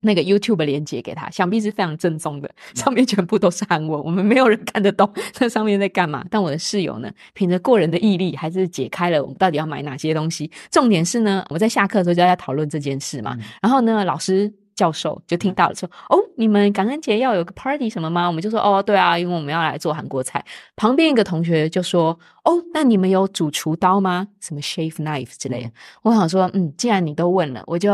[0.00, 6.24] 那个 YouTube 连接给他，想必是非常正宗的， 上面全部都是韩文，我们没有人看得懂那上面在干嘛。
[6.30, 10.50] 但我的室友呢，凭着过人的毅力，还是解开了我们到底要买哪些东西。
[10.70, 13.36] 重点是呢，我们在下课的时候就在讨论这件事嘛。
[13.60, 20.44] 然后呢，老师教授就听到了说：“哦，你们感恩节要有个 party 什么吗？”我们就说：“哦，对啊，因为我们要来做韩国菜。”
[20.76, 24.28] 旁边一个同学就说：“哦，那你们有主厨刀吗？
[24.40, 25.70] 什么 shave knife 之类的？”
[26.02, 27.90] 我想说，嗯，既然你都问了，我就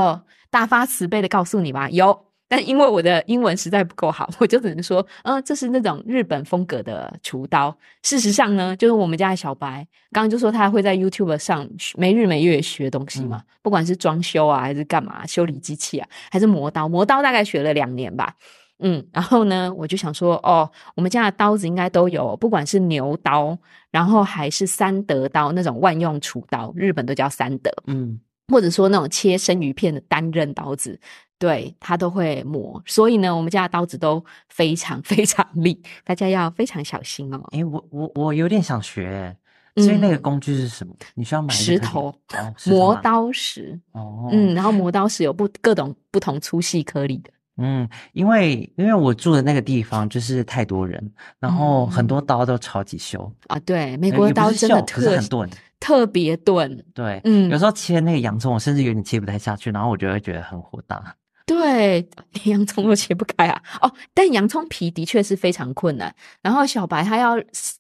[0.55, 2.17] 大发慈悲的告诉你吧，有。
[2.47, 7.77] 但因为我的英文实在不够好， 我就只能说，嗯、这是那种日本风格的厨刀。
[8.05, 18.33] 事实上呢，就是我们家的小白刚刚就说他会在 YouTube 上没日没夜学东西嘛，不管是装修啊，还是干嘛修理机器啊，还是磨刀，磨刀大概学了两年吧。
[18.79, 23.59] 嗯，然后呢，我就想说，哦，我们家的刀子应该都有，不管是牛刀，
[23.91, 27.73] 然后还是三德刀那种万用厨刀，日本都叫三德。
[27.87, 30.99] 嗯，或者说那种切生鱼片的单刃刀子，
[31.39, 32.83] 对它都会磨。
[32.87, 37.43] 所以呢，我们家的刀子都非常 非常利，大家要非常小心哦。
[37.53, 39.37] 诶，我我我有点想学，
[39.77, 40.95] 所以那个嗯工具是什么？
[41.15, 53.59] 你需要买石头哦，石头磨刀石，哦，嗯，然后磨刀石有不各种不同粗细颗粒的，嗯，因为因为我住的那个地方就是太多人，然后很嗯多刀都超级修，啊。
[53.61, 55.49] 对，美呃国的刀真的特是很钝。
[55.85, 61.15] 特别钝，对，嗯有时候切那个洋葱，我甚至有点切不太下去，然后我就会觉得很火大。
[61.45, 62.01] 对，
[62.33, 63.63] 连洋葱都切不开啊！
[63.83, 66.15] 哦，但洋葱皮的确是非常困难。
[66.41, 67.37] 然后小白他要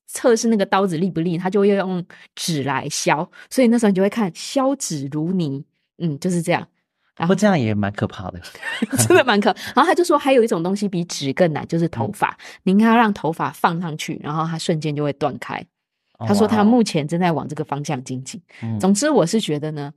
[0.06, 5.64] 测试那个刀子利不利，他就要用纸来削，所以那时候你就会看削纸如泥，
[5.96, 6.68] 嗯，就是这样，
[7.16, 8.38] 然后这样也蛮可怕的。
[9.08, 9.48] 真的蛮可。
[9.74, 15.64] 然后他就说还有一种东西比纸更难，就是头发，你应该要让头发放上去，然后它瞬间就会断开。
[16.26, 18.40] 他说他目前正在往这个方向精进。
[18.62, 19.92] 嗯总之，我是觉得呢，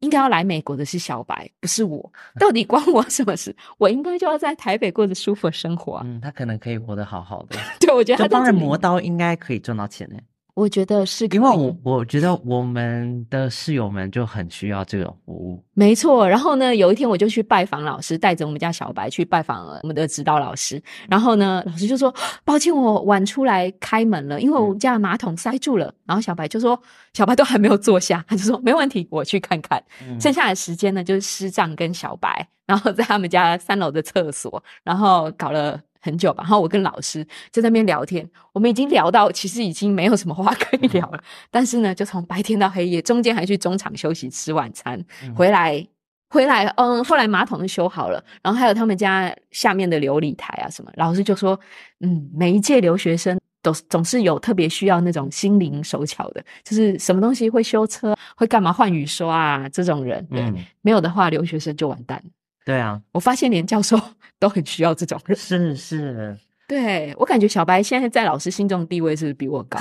[0.00, 2.12] 应该要来美国的是小白，不是我。
[2.38, 3.54] 到底关我什么事？
[3.78, 6.02] 我应该就要在台北过着舒服的生活啊。
[6.04, 7.56] 嗯，他可能可以活得好好的。
[7.80, 10.16] 对，我觉得就帮人他当然磨刀应该可以赚到钱呢。
[10.54, 15.58] 我觉得是，因为我我觉得我们的室友们就很需要这种服务。
[15.72, 20.82] 没错，然后呢，有一天我就去拜访老师，带着我们家小白去拜访了我们的指导老师。
[21.08, 26.78] 然后呢，老师就说：“抱歉，我晚出来开门了，因为我们家的马桶塞住了。”然后小白就说
[27.14, 29.82] ：“小白都还没有坐下，他就说没问题，我去看看。
[30.06, 35.80] 嗯剩下的时间呢，就是师丈跟小白，然后在他们家三楼的厕所，然后搞了。
[36.02, 45.86] 很久吧，然后我跟老师在那边聊天，我们已经聊到其实已经没有什么话可以聊了，但是呢，就从白天到黑夜，中间还去中场休息吃晚餐，嗯回来
[46.28, 51.58] 回来，嗯，后来马桶都修好了，然后还有他们家下面的琉璃台啊什么，老师就说，
[52.00, 62.20] 嗯，每一届留学生都总是有特别需要那种心灵手巧的，就是什么东西会修车，会干嘛换雨刷啊这种人，对，嗯，没有的话留学生就完蛋。
[62.64, 63.98] 对啊，我发现连教授
[64.38, 66.36] 都很需要这种人，是是，
[66.72, 69.78] 对我感觉小白现在在老师心中的地位是不是比我高？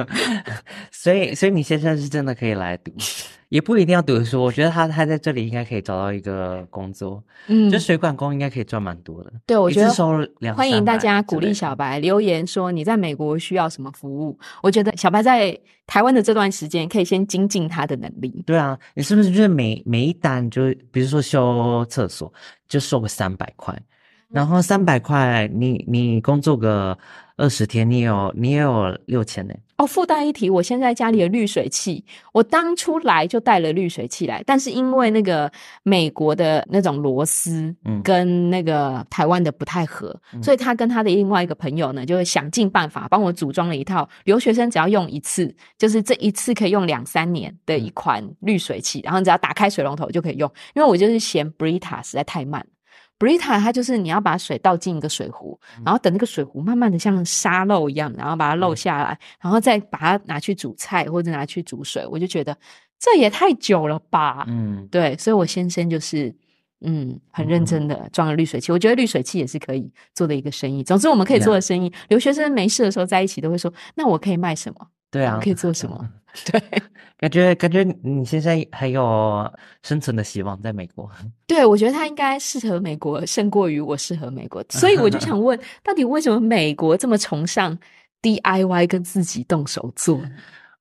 [0.92, 2.92] 所以所以你先生是真的可以来读，
[3.48, 4.42] 也不一定要读书。
[4.42, 9.32] 我觉得他他在这里应该可以找到一个工作，嗯就水管工应该可以赚蛮多的。
[9.46, 14.38] 对，我觉得次收两欢迎大家鼓励小白留言说你在美国需要什么服务。
[14.62, 18.42] 我觉得小白在台湾的这段时间可以先精进他的能力。
[18.46, 22.30] 对啊，你是不是就是每每一单就比如说修厕所
[22.68, 23.74] 就收个三百块，
[24.32, 26.96] 然后三百块你你工作个
[27.36, 29.54] 二十天，你有你也有六千呢。
[29.78, 35.50] 哦，附带一提，我现在家里的滤水器，我当初来就带了滤水器来，但是因为那个
[35.82, 52.64] 美国的那种螺丝，嗯跟那个台湾的不太合，所以他跟他的另外一个朋友呢，就会想尽办法帮我组装了一套留学生只要用一次，就是这一次可以用两三年的一款滤水器，然后你只要打开水龙头就可以用，因为我就是嫌 Brita 实在太慢。
[53.22, 62.56] Brita 它就是你要把水倒进一个水壶，然后等那个水壶慢慢的像沙漏一样，然后把它漏下来，然后再把它拿去煮菜或者拿去煮水，我就觉得
[62.98, 64.44] 这也太久了吧。
[64.48, 66.34] 嗯，对，所以我先生就是
[66.80, 70.82] 嗯很认真的装了滤水器，我觉得滤水器也是可以做的一个生意。
[70.82, 74.88] 总之我们可以做的生意，留学生没事的时候在一起都会说，那我可以卖什么？
[75.12, 76.10] 对啊，可以做什么？
[76.50, 76.60] 对
[77.18, 79.48] 感觉感觉你现在还有
[79.82, 81.08] 生存的希望在美国。
[81.46, 87.78] 对，我觉得他应该适合美国胜过于我适合美国，所以我就想问，到底为什么美国这么崇尚
[88.22, 90.20] DIY 跟自己动手做？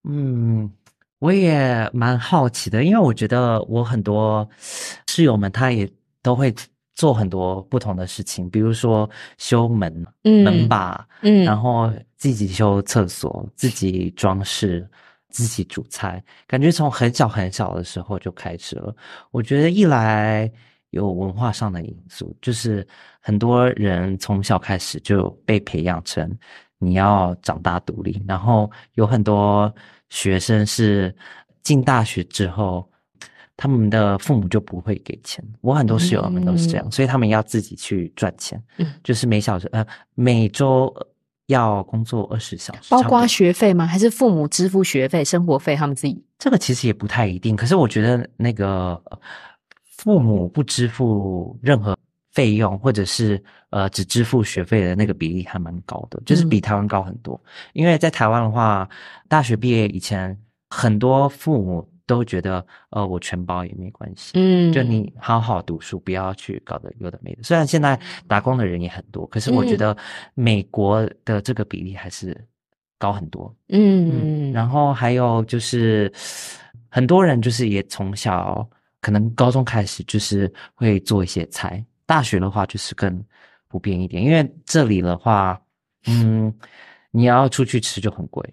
[0.09, 0.71] 嗯，
[1.19, 4.47] 我也蛮好奇的，因为我觉得我很多
[5.07, 5.87] 室友们他也
[6.23, 6.55] 都会
[7.01, 9.91] 做很多不同的事情，比如说修门、
[10.23, 14.87] 嗯门把，嗯然后自己修厕所、自己装饰、
[15.29, 18.95] 自己煮菜，感觉从很小很小的时候就开始了。
[19.31, 20.47] 我觉得一来
[20.91, 22.87] 有文化上的因素，就是
[23.19, 26.31] 很多人从小开始就被培养成
[26.77, 29.73] 你要长大独立，然后有很多
[30.09, 31.15] 学生是
[31.63, 32.87] 进大学之后。
[33.57, 39.85] 他们的父母就不会给钱，我很多室友们都是这样，所以他们要自己去赚钱，嗯就是每小时呃
[40.15, 40.91] 每周
[41.47, 43.85] 要工作二十小时，包括学费吗？
[43.85, 46.23] 还是父母支付学费、生活费，他们自己？
[46.39, 49.19] 这个其实也不太一定，可是我觉得那个呃
[49.97, 51.95] 父母不支付任何
[52.31, 57.39] 费用，或者是呃只支付学费的那个比例还蛮高的，就是比嗯台湾高很多。
[57.73, 58.89] 因为在台湾的话，
[59.27, 60.35] 大学毕业以前，
[60.69, 67.43] 很多父母都觉得呃我全包也没关系，嗯就你好好读书，不要去搞得有的没的。
[67.43, 67.97] 虽然现在
[68.27, 69.97] 打工的人也很多，可是我觉嗯得
[70.33, 72.35] 美国的这个比例还是
[72.97, 73.55] 高很多。
[73.69, 76.11] 嗯，然后还有就是，
[76.89, 83.23] 很多人就是也从小可能高中开始就是会做一些菜，大学的话就是更
[83.69, 85.59] 普遍一点，因为这里的话，
[86.07, 86.53] 嗯，
[87.11, 88.43] 你要出去吃就很贵，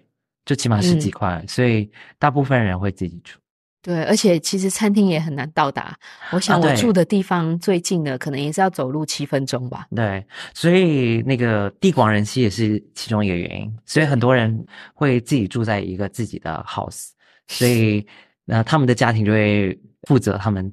[0.45, 3.37] 就起码十几嗯块，所以大部分人会自己煮。
[3.81, 5.97] 对，而且其实餐厅也很难到达。
[6.31, 9.87] 我想我住的地方最近的，可能也是要走路七分钟吧。
[9.95, 17.11] 对，所以那个地广人稀也是其中一个原因，所以很多人会自己住在一个自己的 house，
[17.47, 18.05] 所以
[18.49, 19.77] 呃他们的家庭就会
[20.07, 20.71] 负责他们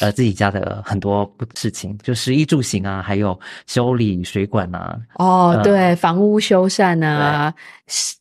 [0.00, 7.52] 呃自己家的很多事情，就食衣住行啊，还有修理水管啊，哦，呃对，房屋修缮啊，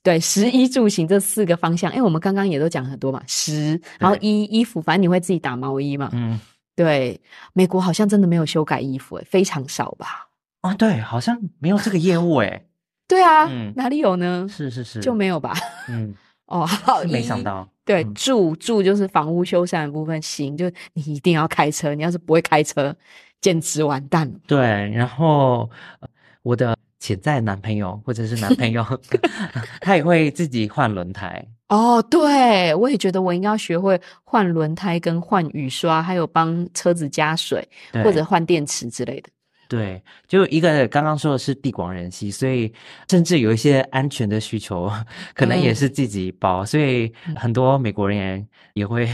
[0.04, 6.10] 对食衣住行这四个方向，因为我们刚刚也都讲很多嘛，食，然后衣衣服，反正你会自己打毛衣嘛。
[6.14, 6.40] 嗯，
[6.76, 7.20] 对，
[7.54, 10.28] 美国好像真的没有修改衣服，诶，非常少吧？
[10.64, 12.66] 哦对，好像没有这个业务诶，
[13.08, 14.48] 对啊，嗯哪里有呢？
[14.50, 15.54] 是是是，就没有吧？
[15.88, 16.14] 嗯，
[16.48, 22.96] 哦，好，没想到，对，嗯住住就是房屋修缮的部分，行，就你一定要开车，你要是不会开车，
[23.40, 24.34] 简直完蛋了。
[24.48, 24.60] 对，
[24.92, 25.70] 然后
[26.00, 26.08] 呃
[26.44, 28.84] 我的潜在男朋友或者是男朋友，
[29.82, 31.46] 他也会自己换轮胎。
[31.68, 37.68] 哦，对，我也觉得我应该要学会换轮胎、跟换雨刷，还有帮车子加水
[38.06, 39.30] 或者换电池之类的。
[39.68, 42.74] 对，就一个刚刚说的是地广人稀，所以
[43.10, 44.92] 甚至有一些安全的需求，
[45.34, 49.10] 可能也是自己包，所以很多美国人也也会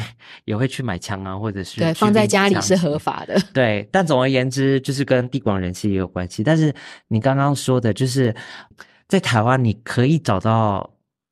[0.45, 3.35] 也会去买枪啊，或者是对，放在家里是合法的。
[3.53, 6.43] 对，但总而言之，就是跟地广人稀也有关系。
[6.43, 6.73] 但是
[7.07, 8.35] 你刚刚说的，就是
[9.07, 10.89] 在台湾你可以找到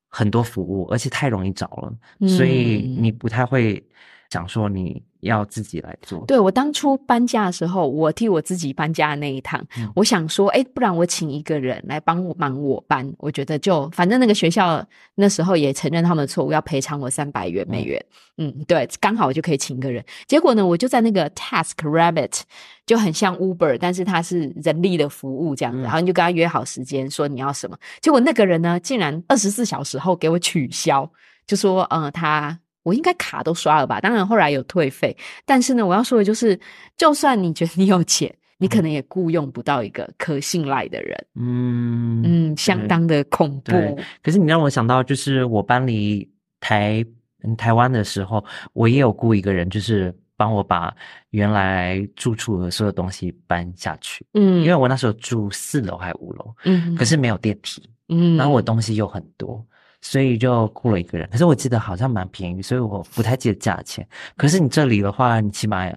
[0.10, 3.84] 很多服务，而且太容易找了，所以嗯你不太会
[4.32, 6.24] 想说你要自己来做。
[6.26, 14.84] 对我当初搬家的时候，我替我自己搬家的那一趟，嗯我想说，哎，不然我请一个人来帮我忙我搬，我觉得就反正那个学校
[15.16, 18.04] 那时候也承认他们的错误，要赔偿我三百元美元。
[18.38, 20.02] 嗯对，刚好我就可以请一个人。
[20.28, 22.42] 结果呢，我就在那个 Task Rabbit
[22.86, 27.78] 就很像 Uber，但是它是人力的服务这样子，嗯然后你就跟他约好时间，说你要什么。
[28.00, 31.12] 结果那个人呢，竟然二十四小时后给我取消，
[31.46, 32.58] 就说，嗯，他。
[32.84, 34.00] 我应该卡都刷了吧？
[34.02, 35.16] 当然后来有退费，
[35.46, 36.60] 但是呢，我要说的就是，
[36.98, 41.26] 就算你觉得你有钱，你可能也雇佣不到一个可信赖的人。
[41.36, 43.72] 嗯嗯，相当的恐怖。
[43.72, 46.28] 对可是你让我想到，就是我搬离
[46.60, 47.06] 台
[47.44, 50.94] 嗯台湾的时候，我也有雇一个人，就是帮我把
[51.30, 54.26] 原来住处的所有东西搬下去。
[54.34, 59.64] 嗯，因为我那时候住四楼还五楼，嗯，可是没有电梯，嗯，然后我东西又很多，
[60.02, 61.30] 所以就雇了一个人。
[61.32, 64.06] 可是我记得好像蛮便宜，所以我不太记得价钱。
[64.36, 65.88] 可是你这里的话，你起码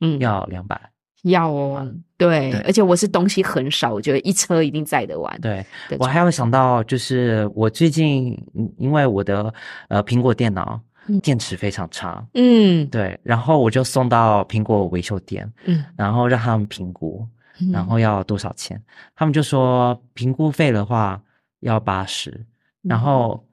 [0.00, 0.18] 嗯。
[0.18, 0.78] 要两百、
[1.22, 2.60] 要哦，对，对。
[2.62, 5.40] 而且我是东西很少，我觉得一车一定载得完。
[5.40, 5.64] 对。
[5.98, 9.52] 我还有想到，就是我最近嗯因为我的
[9.88, 11.20] 呃苹果电脑嗯。
[11.20, 12.84] 电池非常差，嗯。
[12.88, 17.24] 对，然后我就送到苹果维修店，嗯，然后让他们评估，
[17.60, 17.70] 嗯。
[17.70, 18.82] 然后要多少钱？
[19.14, 21.22] 他们就说评估费的话
[21.60, 22.44] 要八十，
[22.82, 23.44] 然后，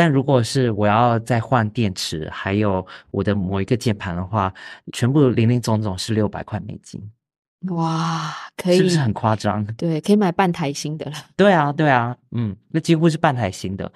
[0.00, 4.50] 但如果是我要再换电池，还有我的某一个键盘的话，
[4.94, 6.98] 全部零零总总是六百块美金，
[7.68, 9.62] 哇，可以，是不是很夸张？
[9.74, 11.12] 对，可以买半台新的了。
[11.36, 13.92] 对啊，对啊，嗯，那几乎是半台新的。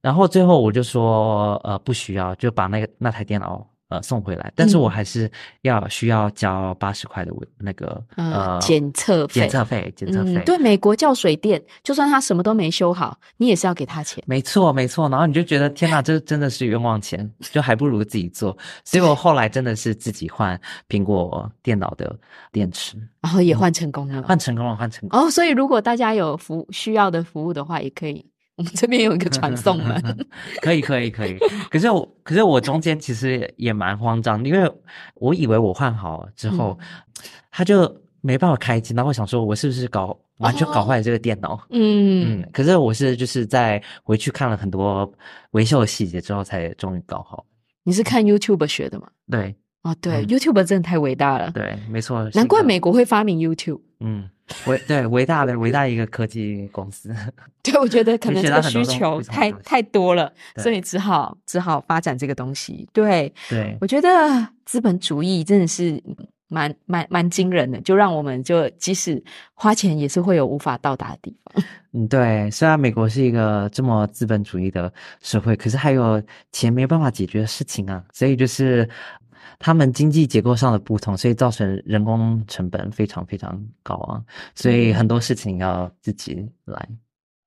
[0.00, 5.30] 然后最后我就说，呃，不需要，就把那个那台电脑呃送回来，但是嗯我还是
[5.62, 10.34] 要需要交八十块的那个嗯，呃检测费，检测费，检测费。
[10.34, 14.22] 嗯，对，美国叫水电，就算他什么都没修好，你也是要给他钱。
[14.26, 15.08] 没错，没错。
[15.08, 18.56] 然后你就觉得天哪，这真的是冤枉钱，就还不如自己做。
[18.84, 22.14] 所以我后来真的是自己换苹果电脑的
[22.52, 24.22] 电池，然后也换成功了。
[24.22, 25.18] 换成功了，换成功。
[25.18, 28.24] 哦，所以如果大家有服需要的服务的话，也可以，
[28.58, 30.26] 我们这边有一个传送门。
[30.60, 31.38] 可以，可以，可以。
[31.70, 34.70] 可是我，可是我中间其实也蛮慌张，因为
[35.14, 36.76] 我以为我换好了之后，
[37.50, 38.92] 它就没办法开机。
[38.94, 41.58] 然后我想说，我是不是搞完全搞坏了这个电脑？
[41.70, 45.10] 嗯，嗯，可是我是就是在回去看了很多
[45.52, 47.46] 维修的细节之后，才终于搞好。
[47.84, 49.08] 你是看 YouTube 学的吗？
[49.30, 52.28] 对哦，对、嗯 y o u t u b e 真的太伟大了，对，没错。
[52.34, 53.80] 难怪美国会发明 YouTube。
[54.00, 54.28] 嗯，
[54.66, 57.14] 伟对伟大的 伟大的一个科技公司，
[57.62, 62.88] 对，我觉得可能这个需求太多太多了，所以只好只好发展这个东西。
[62.92, 66.00] 对，对我觉得资本主义真的是
[66.48, 69.22] 蛮蛮蛮惊人的，就让我们就即使
[69.54, 71.64] 花钱也是会有无法到达的地方。
[71.92, 72.48] 嗯对。
[72.50, 76.22] 虽然美国是一个这么资本主义的社会，可是还有
[76.52, 78.88] 钱没办法解决的事情啊，所以就是
[79.58, 84.22] 他们经济结构上的不同，所以造成人工成本非常非常高啊，
[84.54, 86.88] 所以很多事情要自己来。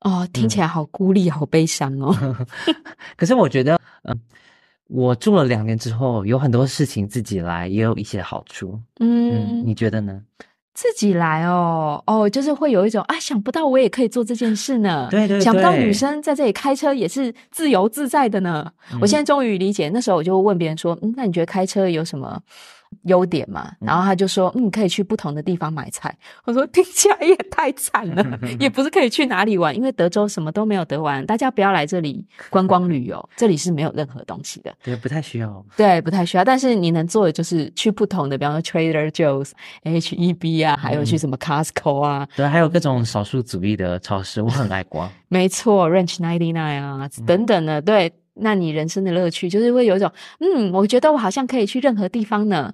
[0.01, 2.15] 哦，听嗯起来好孤立，好悲伤哦。
[3.15, 4.19] 可是我觉得，嗯、
[4.87, 8.79] 我住了两年之后，有很多事情自己来也有一些好处。
[8.99, 10.21] 嗯，嗯，你觉得呢？
[10.73, 15.07] 自己来哦，哦，就是会有一种啊，想不到我也可以做这件事呢。
[15.11, 18.71] 对对想不到女生在这里开车也是自由自在的呢。
[18.99, 22.39] 我嗯现在终于理解，那时候我就问别人说，嗯，那你觉得开车有什么
[23.03, 23.71] 优点嘛？
[23.79, 26.15] 然后他就说，嗯，可以去不同的地方买菜。
[26.45, 34.73] 我说 听起来也太惨了， 也不是可以去哪里玩，因为德州什么都没有得玩，大家不要来这里观光旅游， 这里是没有任何东西的。
[34.85, 35.65] 也，不太需要。
[35.75, 36.45] 对，不太需要。
[36.45, 39.51] 但是你能做的就是去不同的，比方说 Trader Joe's、
[39.83, 45.09] H-E-B 啊，还有去什么 Costco 啊，对，还有各种少数主义的超市，我很爱逛。
[45.27, 47.81] 没错，Ranch Ninety Nine 啊，等等的。
[47.81, 48.11] 对，
[48.41, 52.73] 那你人生的乐趣就是会有一种，嗯，我觉得我好像可以去任何地方呢。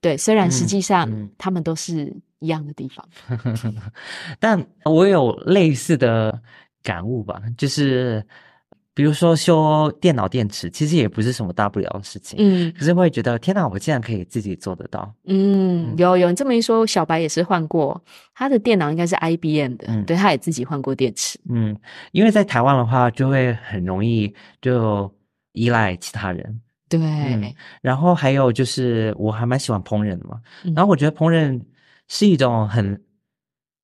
[0.00, 3.08] 对，虽然实际上、嗯他们都是一样的地方。
[4.38, 6.42] 但我有类似的
[6.82, 8.24] 感悟吧，就是
[8.94, 15.12] 比如说修电脑电池，其实也不是什么大不了的事情，嗯可是会觉得天哪，我竟然可以自己做得到。
[15.24, 18.00] 嗯，有有你这么一说，小白也是换过
[18.34, 21.40] 他的电脑，应该是 IBM 的，嗯对，他也自己换过电池。
[21.50, 21.76] 嗯，
[22.12, 24.32] 因为在台湾的话，就会很容易
[24.62, 25.12] 就
[25.52, 26.60] 依赖其他人。
[26.88, 30.40] 对，嗯然后还有就是，我还蛮喜欢烹饪的嘛。
[30.62, 31.60] 嗯然后我觉得烹饪
[32.06, 33.02] 是一种很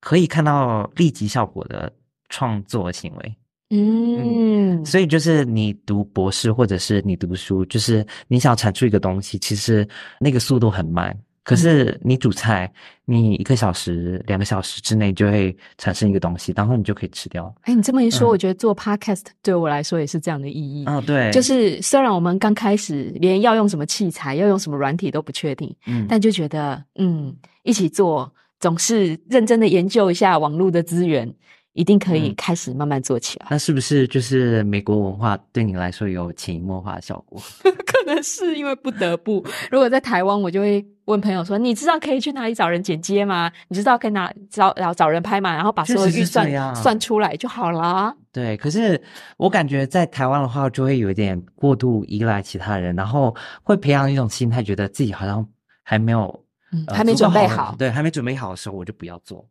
[0.01, 1.93] 可以看到立即效果的
[2.29, 3.37] 创作行为。
[3.71, 9.87] 嗯，所以就是你读博士或者是你读书，就是你想产出一个东西，其实
[10.19, 11.17] 那个速度很慢。
[11.43, 12.71] 可是你煮菜，
[13.07, 17.53] 你一个小时、两个小时之内就会产生一个东西，然后你就可以吃掉。
[17.63, 20.85] 哎，你这么一说，嗯我觉得做 podcast 对我来说也是这样的意义。
[20.85, 31.35] 啊、对，就是虽然我们刚开始连要用什么器材、要用什么软体都不确定，嗯，但就觉得嗯，一起做总是认真的研究一下网络的资源，
[31.73, 33.47] 一定可以嗯开始慢慢做起来。
[33.51, 37.41] 那是不是就是美国文化对你来说有潜移默化的效果？
[37.63, 43.51] 可能是因为不得不，如果在台湾，我就会问朋友说：“你知道可以去哪里找人剪接吗？
[43.69, 45.55] 你知道可以哪找找找人拍吗？
[45.55, 48.15] 然后把所有预算算出来就好了。
[48.33, 49.01] 对，可是
[49.37, 55.47] 我感觉在台湾的话，就会有一点过度依赖其他人，然后会培养一种心态，觉得自己好像
[55.83, 56.45] 还没有，
[56.89, 59.47] 还没准备好对，还没准备好的时候，我就不要做。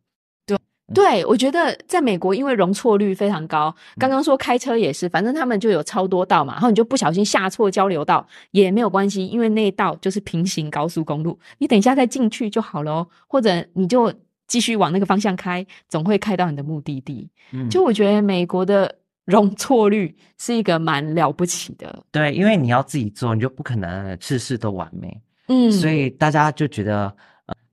[0.92, 14.12] 对，我觉得在美国，因为容错率非常高，刚刚说开车也是，反正他们就有超多道嘛，然后你就不小心下错交流道也没有关系，因为那一道就是平行高速公路，你等一下再进去就好了哦，或者你就
[14.48, 17.28] 继续往那个方向开，总会开到你的目的地。
[17.52, 18.92] 嗯，就我觉得美国的
[19.26, 27.14] 容错率是一个蛮了不起的，对，因为你要自己做，你就不可能事事都完美，嗯，所以大家就觉得。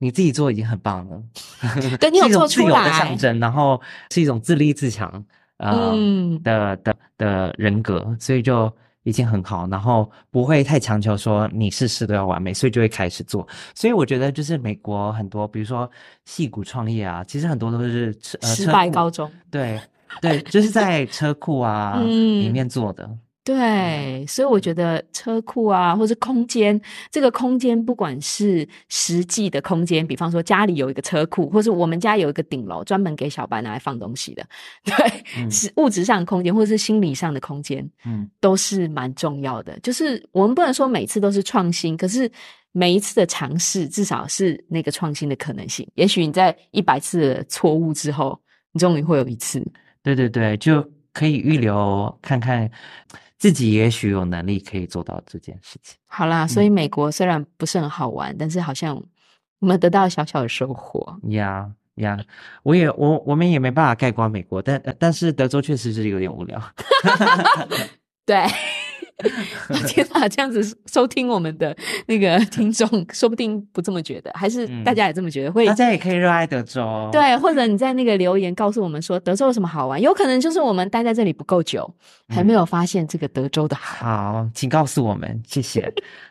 [0.00, 1.22] 你自己做已经很棒了，
[1.98, 3.80] 对你 有做出自由的来象征，然后
[4.10, 5.12] 是一种自立自强，
[5.56, 8.72] 呃、嗯的的的人格，所以就
[9.02, 13.46] 已经很好，然后不会太强求说你事事都要完美，所以就会开始做。
[13.74, 15.90] 所以我觉得就是美国很多，比如说
[16.24, 19.28] 戏骨创业啊，其实很多都是车呃失败告终。
[19.50, 19.80] 对
[20.20, 23.10] 对，就是在车库啊、 嗯里面做的。
[23.48, 26.78] 对，所以我觉得车库啊，或是空间，
[27.10, 34.44] 这个空间不管是实际的空间，比方说家里有一个车库，或是我们家有一个顶楼专门给小白拿来放东西的，
[34.84, 34.94] 对，
[35.38, 39.78] 嗯是物质上的空间，或者是心理上的空间，嗯都是蛮重要的。
[39.80, 42.30] 就是我们不能说每次都是创新，可是
[42.72, 45.88] 每一次的尝试，至少是那个创新的可能性。
[45.94, 48.38] 也许你在一百次的错误之后，
[48.72, 49.64] 你终于会有一次。
[50.02, 52.70] 对对对，就可以预留看看
[53.38, 55.96] 自己也许有能力可以做到这件事情。
[56.06, 59.00] 好啦，所以美国虽然不是很好玩，但是好像
[59.60, 61.18] 我们得到小小的收获。
[61.28, 62.18] 呀呀，
[62.62, 66.60] 我也我我们也没办法盖棺美国，但但是德州确实是有点无聊。
[68.26, 68.48] 对，我
[69.88, 77.08] 天哪，这样子收听我们的那个 听众，说不定不这么觉得，还是嗯大家也这么觉得，会大家也可以热爱德州。
[77.10, 81.92] 对，或者你在那个留言告诉我们说德州有什么好玩，有可能就是我们待在这里不够久，
[82.28, 84.06] 还没有发现这个德州的好。
[84.06, 85.80] 好，请告诉我们，谢谢。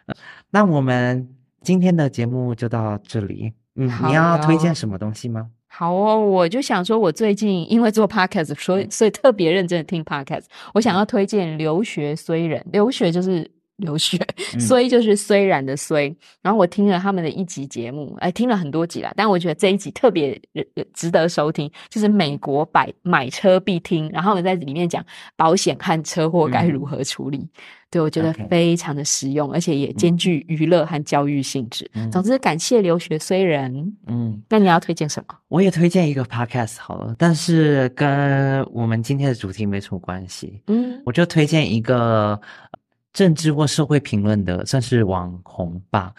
[0.06, 0.16] 呃
[0.50, 1.28] 那我们
[1.62, 3.52] 今天的节目就到这里。
[3.76, 5.50] 嗯，你要推荐什么东西吗？
[5.78, 10.46] 好哦，我就想说，我最近因为做 podcast，所以所以特别认真的听 podcast。
[10.74, 14.18] 我想要推荐留学虽然，留学就是留学，
[14.56, 16.06] 嗯虽就是虽然的虽。
[16.42, 25.06] 然后我听了他们的一集节目，哎，听了很多集啦，但我觉得这一集特别呃值得收听，就是美国买买车必听，然后我在里面讲
[25.36, 27.48] 保险和车祸该如何处理。
[27.90, 31.90] 对，我觉得非常的实用，而且也兼具娱乐和教育性质。
[31.94, 33.74] 嗯总之，感谢留学虽然。
[34.08, 35.36] 嗯，那你要推荐什么？
[35.48, 40.62] 我也推荐一个 podcast 好了，但是跟我们今天的主题没什么关系。
[40.68, 42.40] 嗯我就推荐一个呃
[43.14, 46.14] 政治或社会评论的，算是网红吧，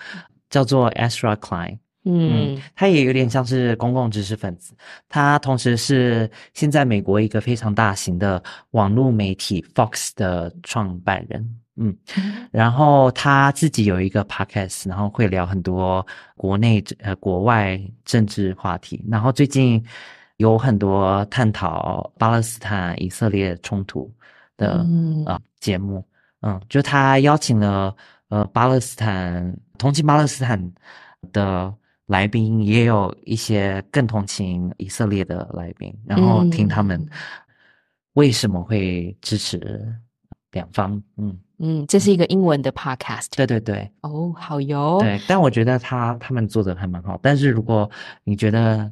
[0.48, 1.78] 叫做 Ezra Klein。
[2.08, 4.74] 嗯嗯，他也有点像是公共知识分子，
[5.08, 11.60] 他同时是现在美国一个非常大型的网络媒体 Fox 的创办人。
[11.76, 11.96] 嗯，
[12.50, 16.04] 然后他自己有一个 podcast，然后会聊很多
[16.36, 19.84] 国内呃国外政治话题，然后最近
[20.38, 24.10] 有很多探讨巴勒斯坦以色列冲突
[24.56, 25.22] 的嗯。
[25.26, 26.04] 呃节目，
[26.42, 27.92] 嗯，就他邀请了
[28.28, 30.72] 呃巴勒斯坦同情巴勒斯坦
[31.32, 31.74] 的
[32.08, 37.08] 来宾，也有一些更同情以色列的来宾，然后听他们嗯
[38.14, 39.94] 为什么会支持
[40.52, 43.88] 两方，嗯，嗯，这是一个英文的 podcast 对对对。
[44.00, 44.98] 哦，好哟。
[45.00, 47.88] 对，但我觉得他他们做的还蛮好，但是如果
[48.24, 48.90] 你觉得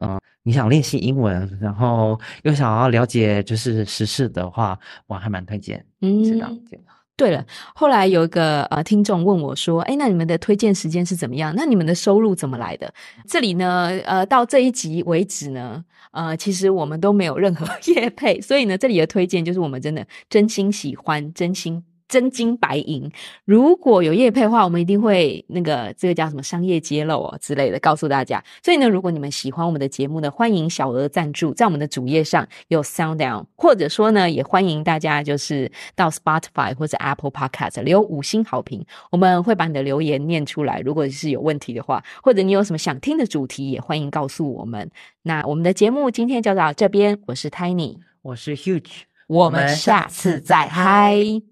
[0.00, 6.84] 嗯你想练习英文，然后又想要了解就是时事的话，我还蛮推荐嗯这档节目。
[7.22, 11.54] 对了，后来有一个呃听众问我说：“哎，那你们的推荐时间是怎么样？
[11.56, 12.92] 那你们的收入怎么来的？”
[13.28, 17.64] 这里呢，呃，到这一集为止呢，呃，其实我们都没有任何
[17.94, 21.84] 业配，所以呢，这里的推荐就是我们真的真心喜欢，真心。
[22.12, 23.10] 真金白银，
[23.46, 28.44] 如果有业配的话，我们一定会那个这个叫什么商业揭露哦之类的告诉大家。
[28.62, 40.80] 所以呢，如果你们喜欢我们的节目呢，欢迎小额赞助，在我们的主页上有 Sound Down，或者说呢，也欢迎大家就是到 Spotify 或者 Apple Podcast 留五星好评，我们会把你的留言念出来。
[40.80, 44.90] 如果是有问题的话，或者你有什么想听的主题，也欢迎告诉我们。
[45.22, 51.51] 那我们的节目今天就到这边，我是 Tiny，我是 Huge，我们下次再嗨。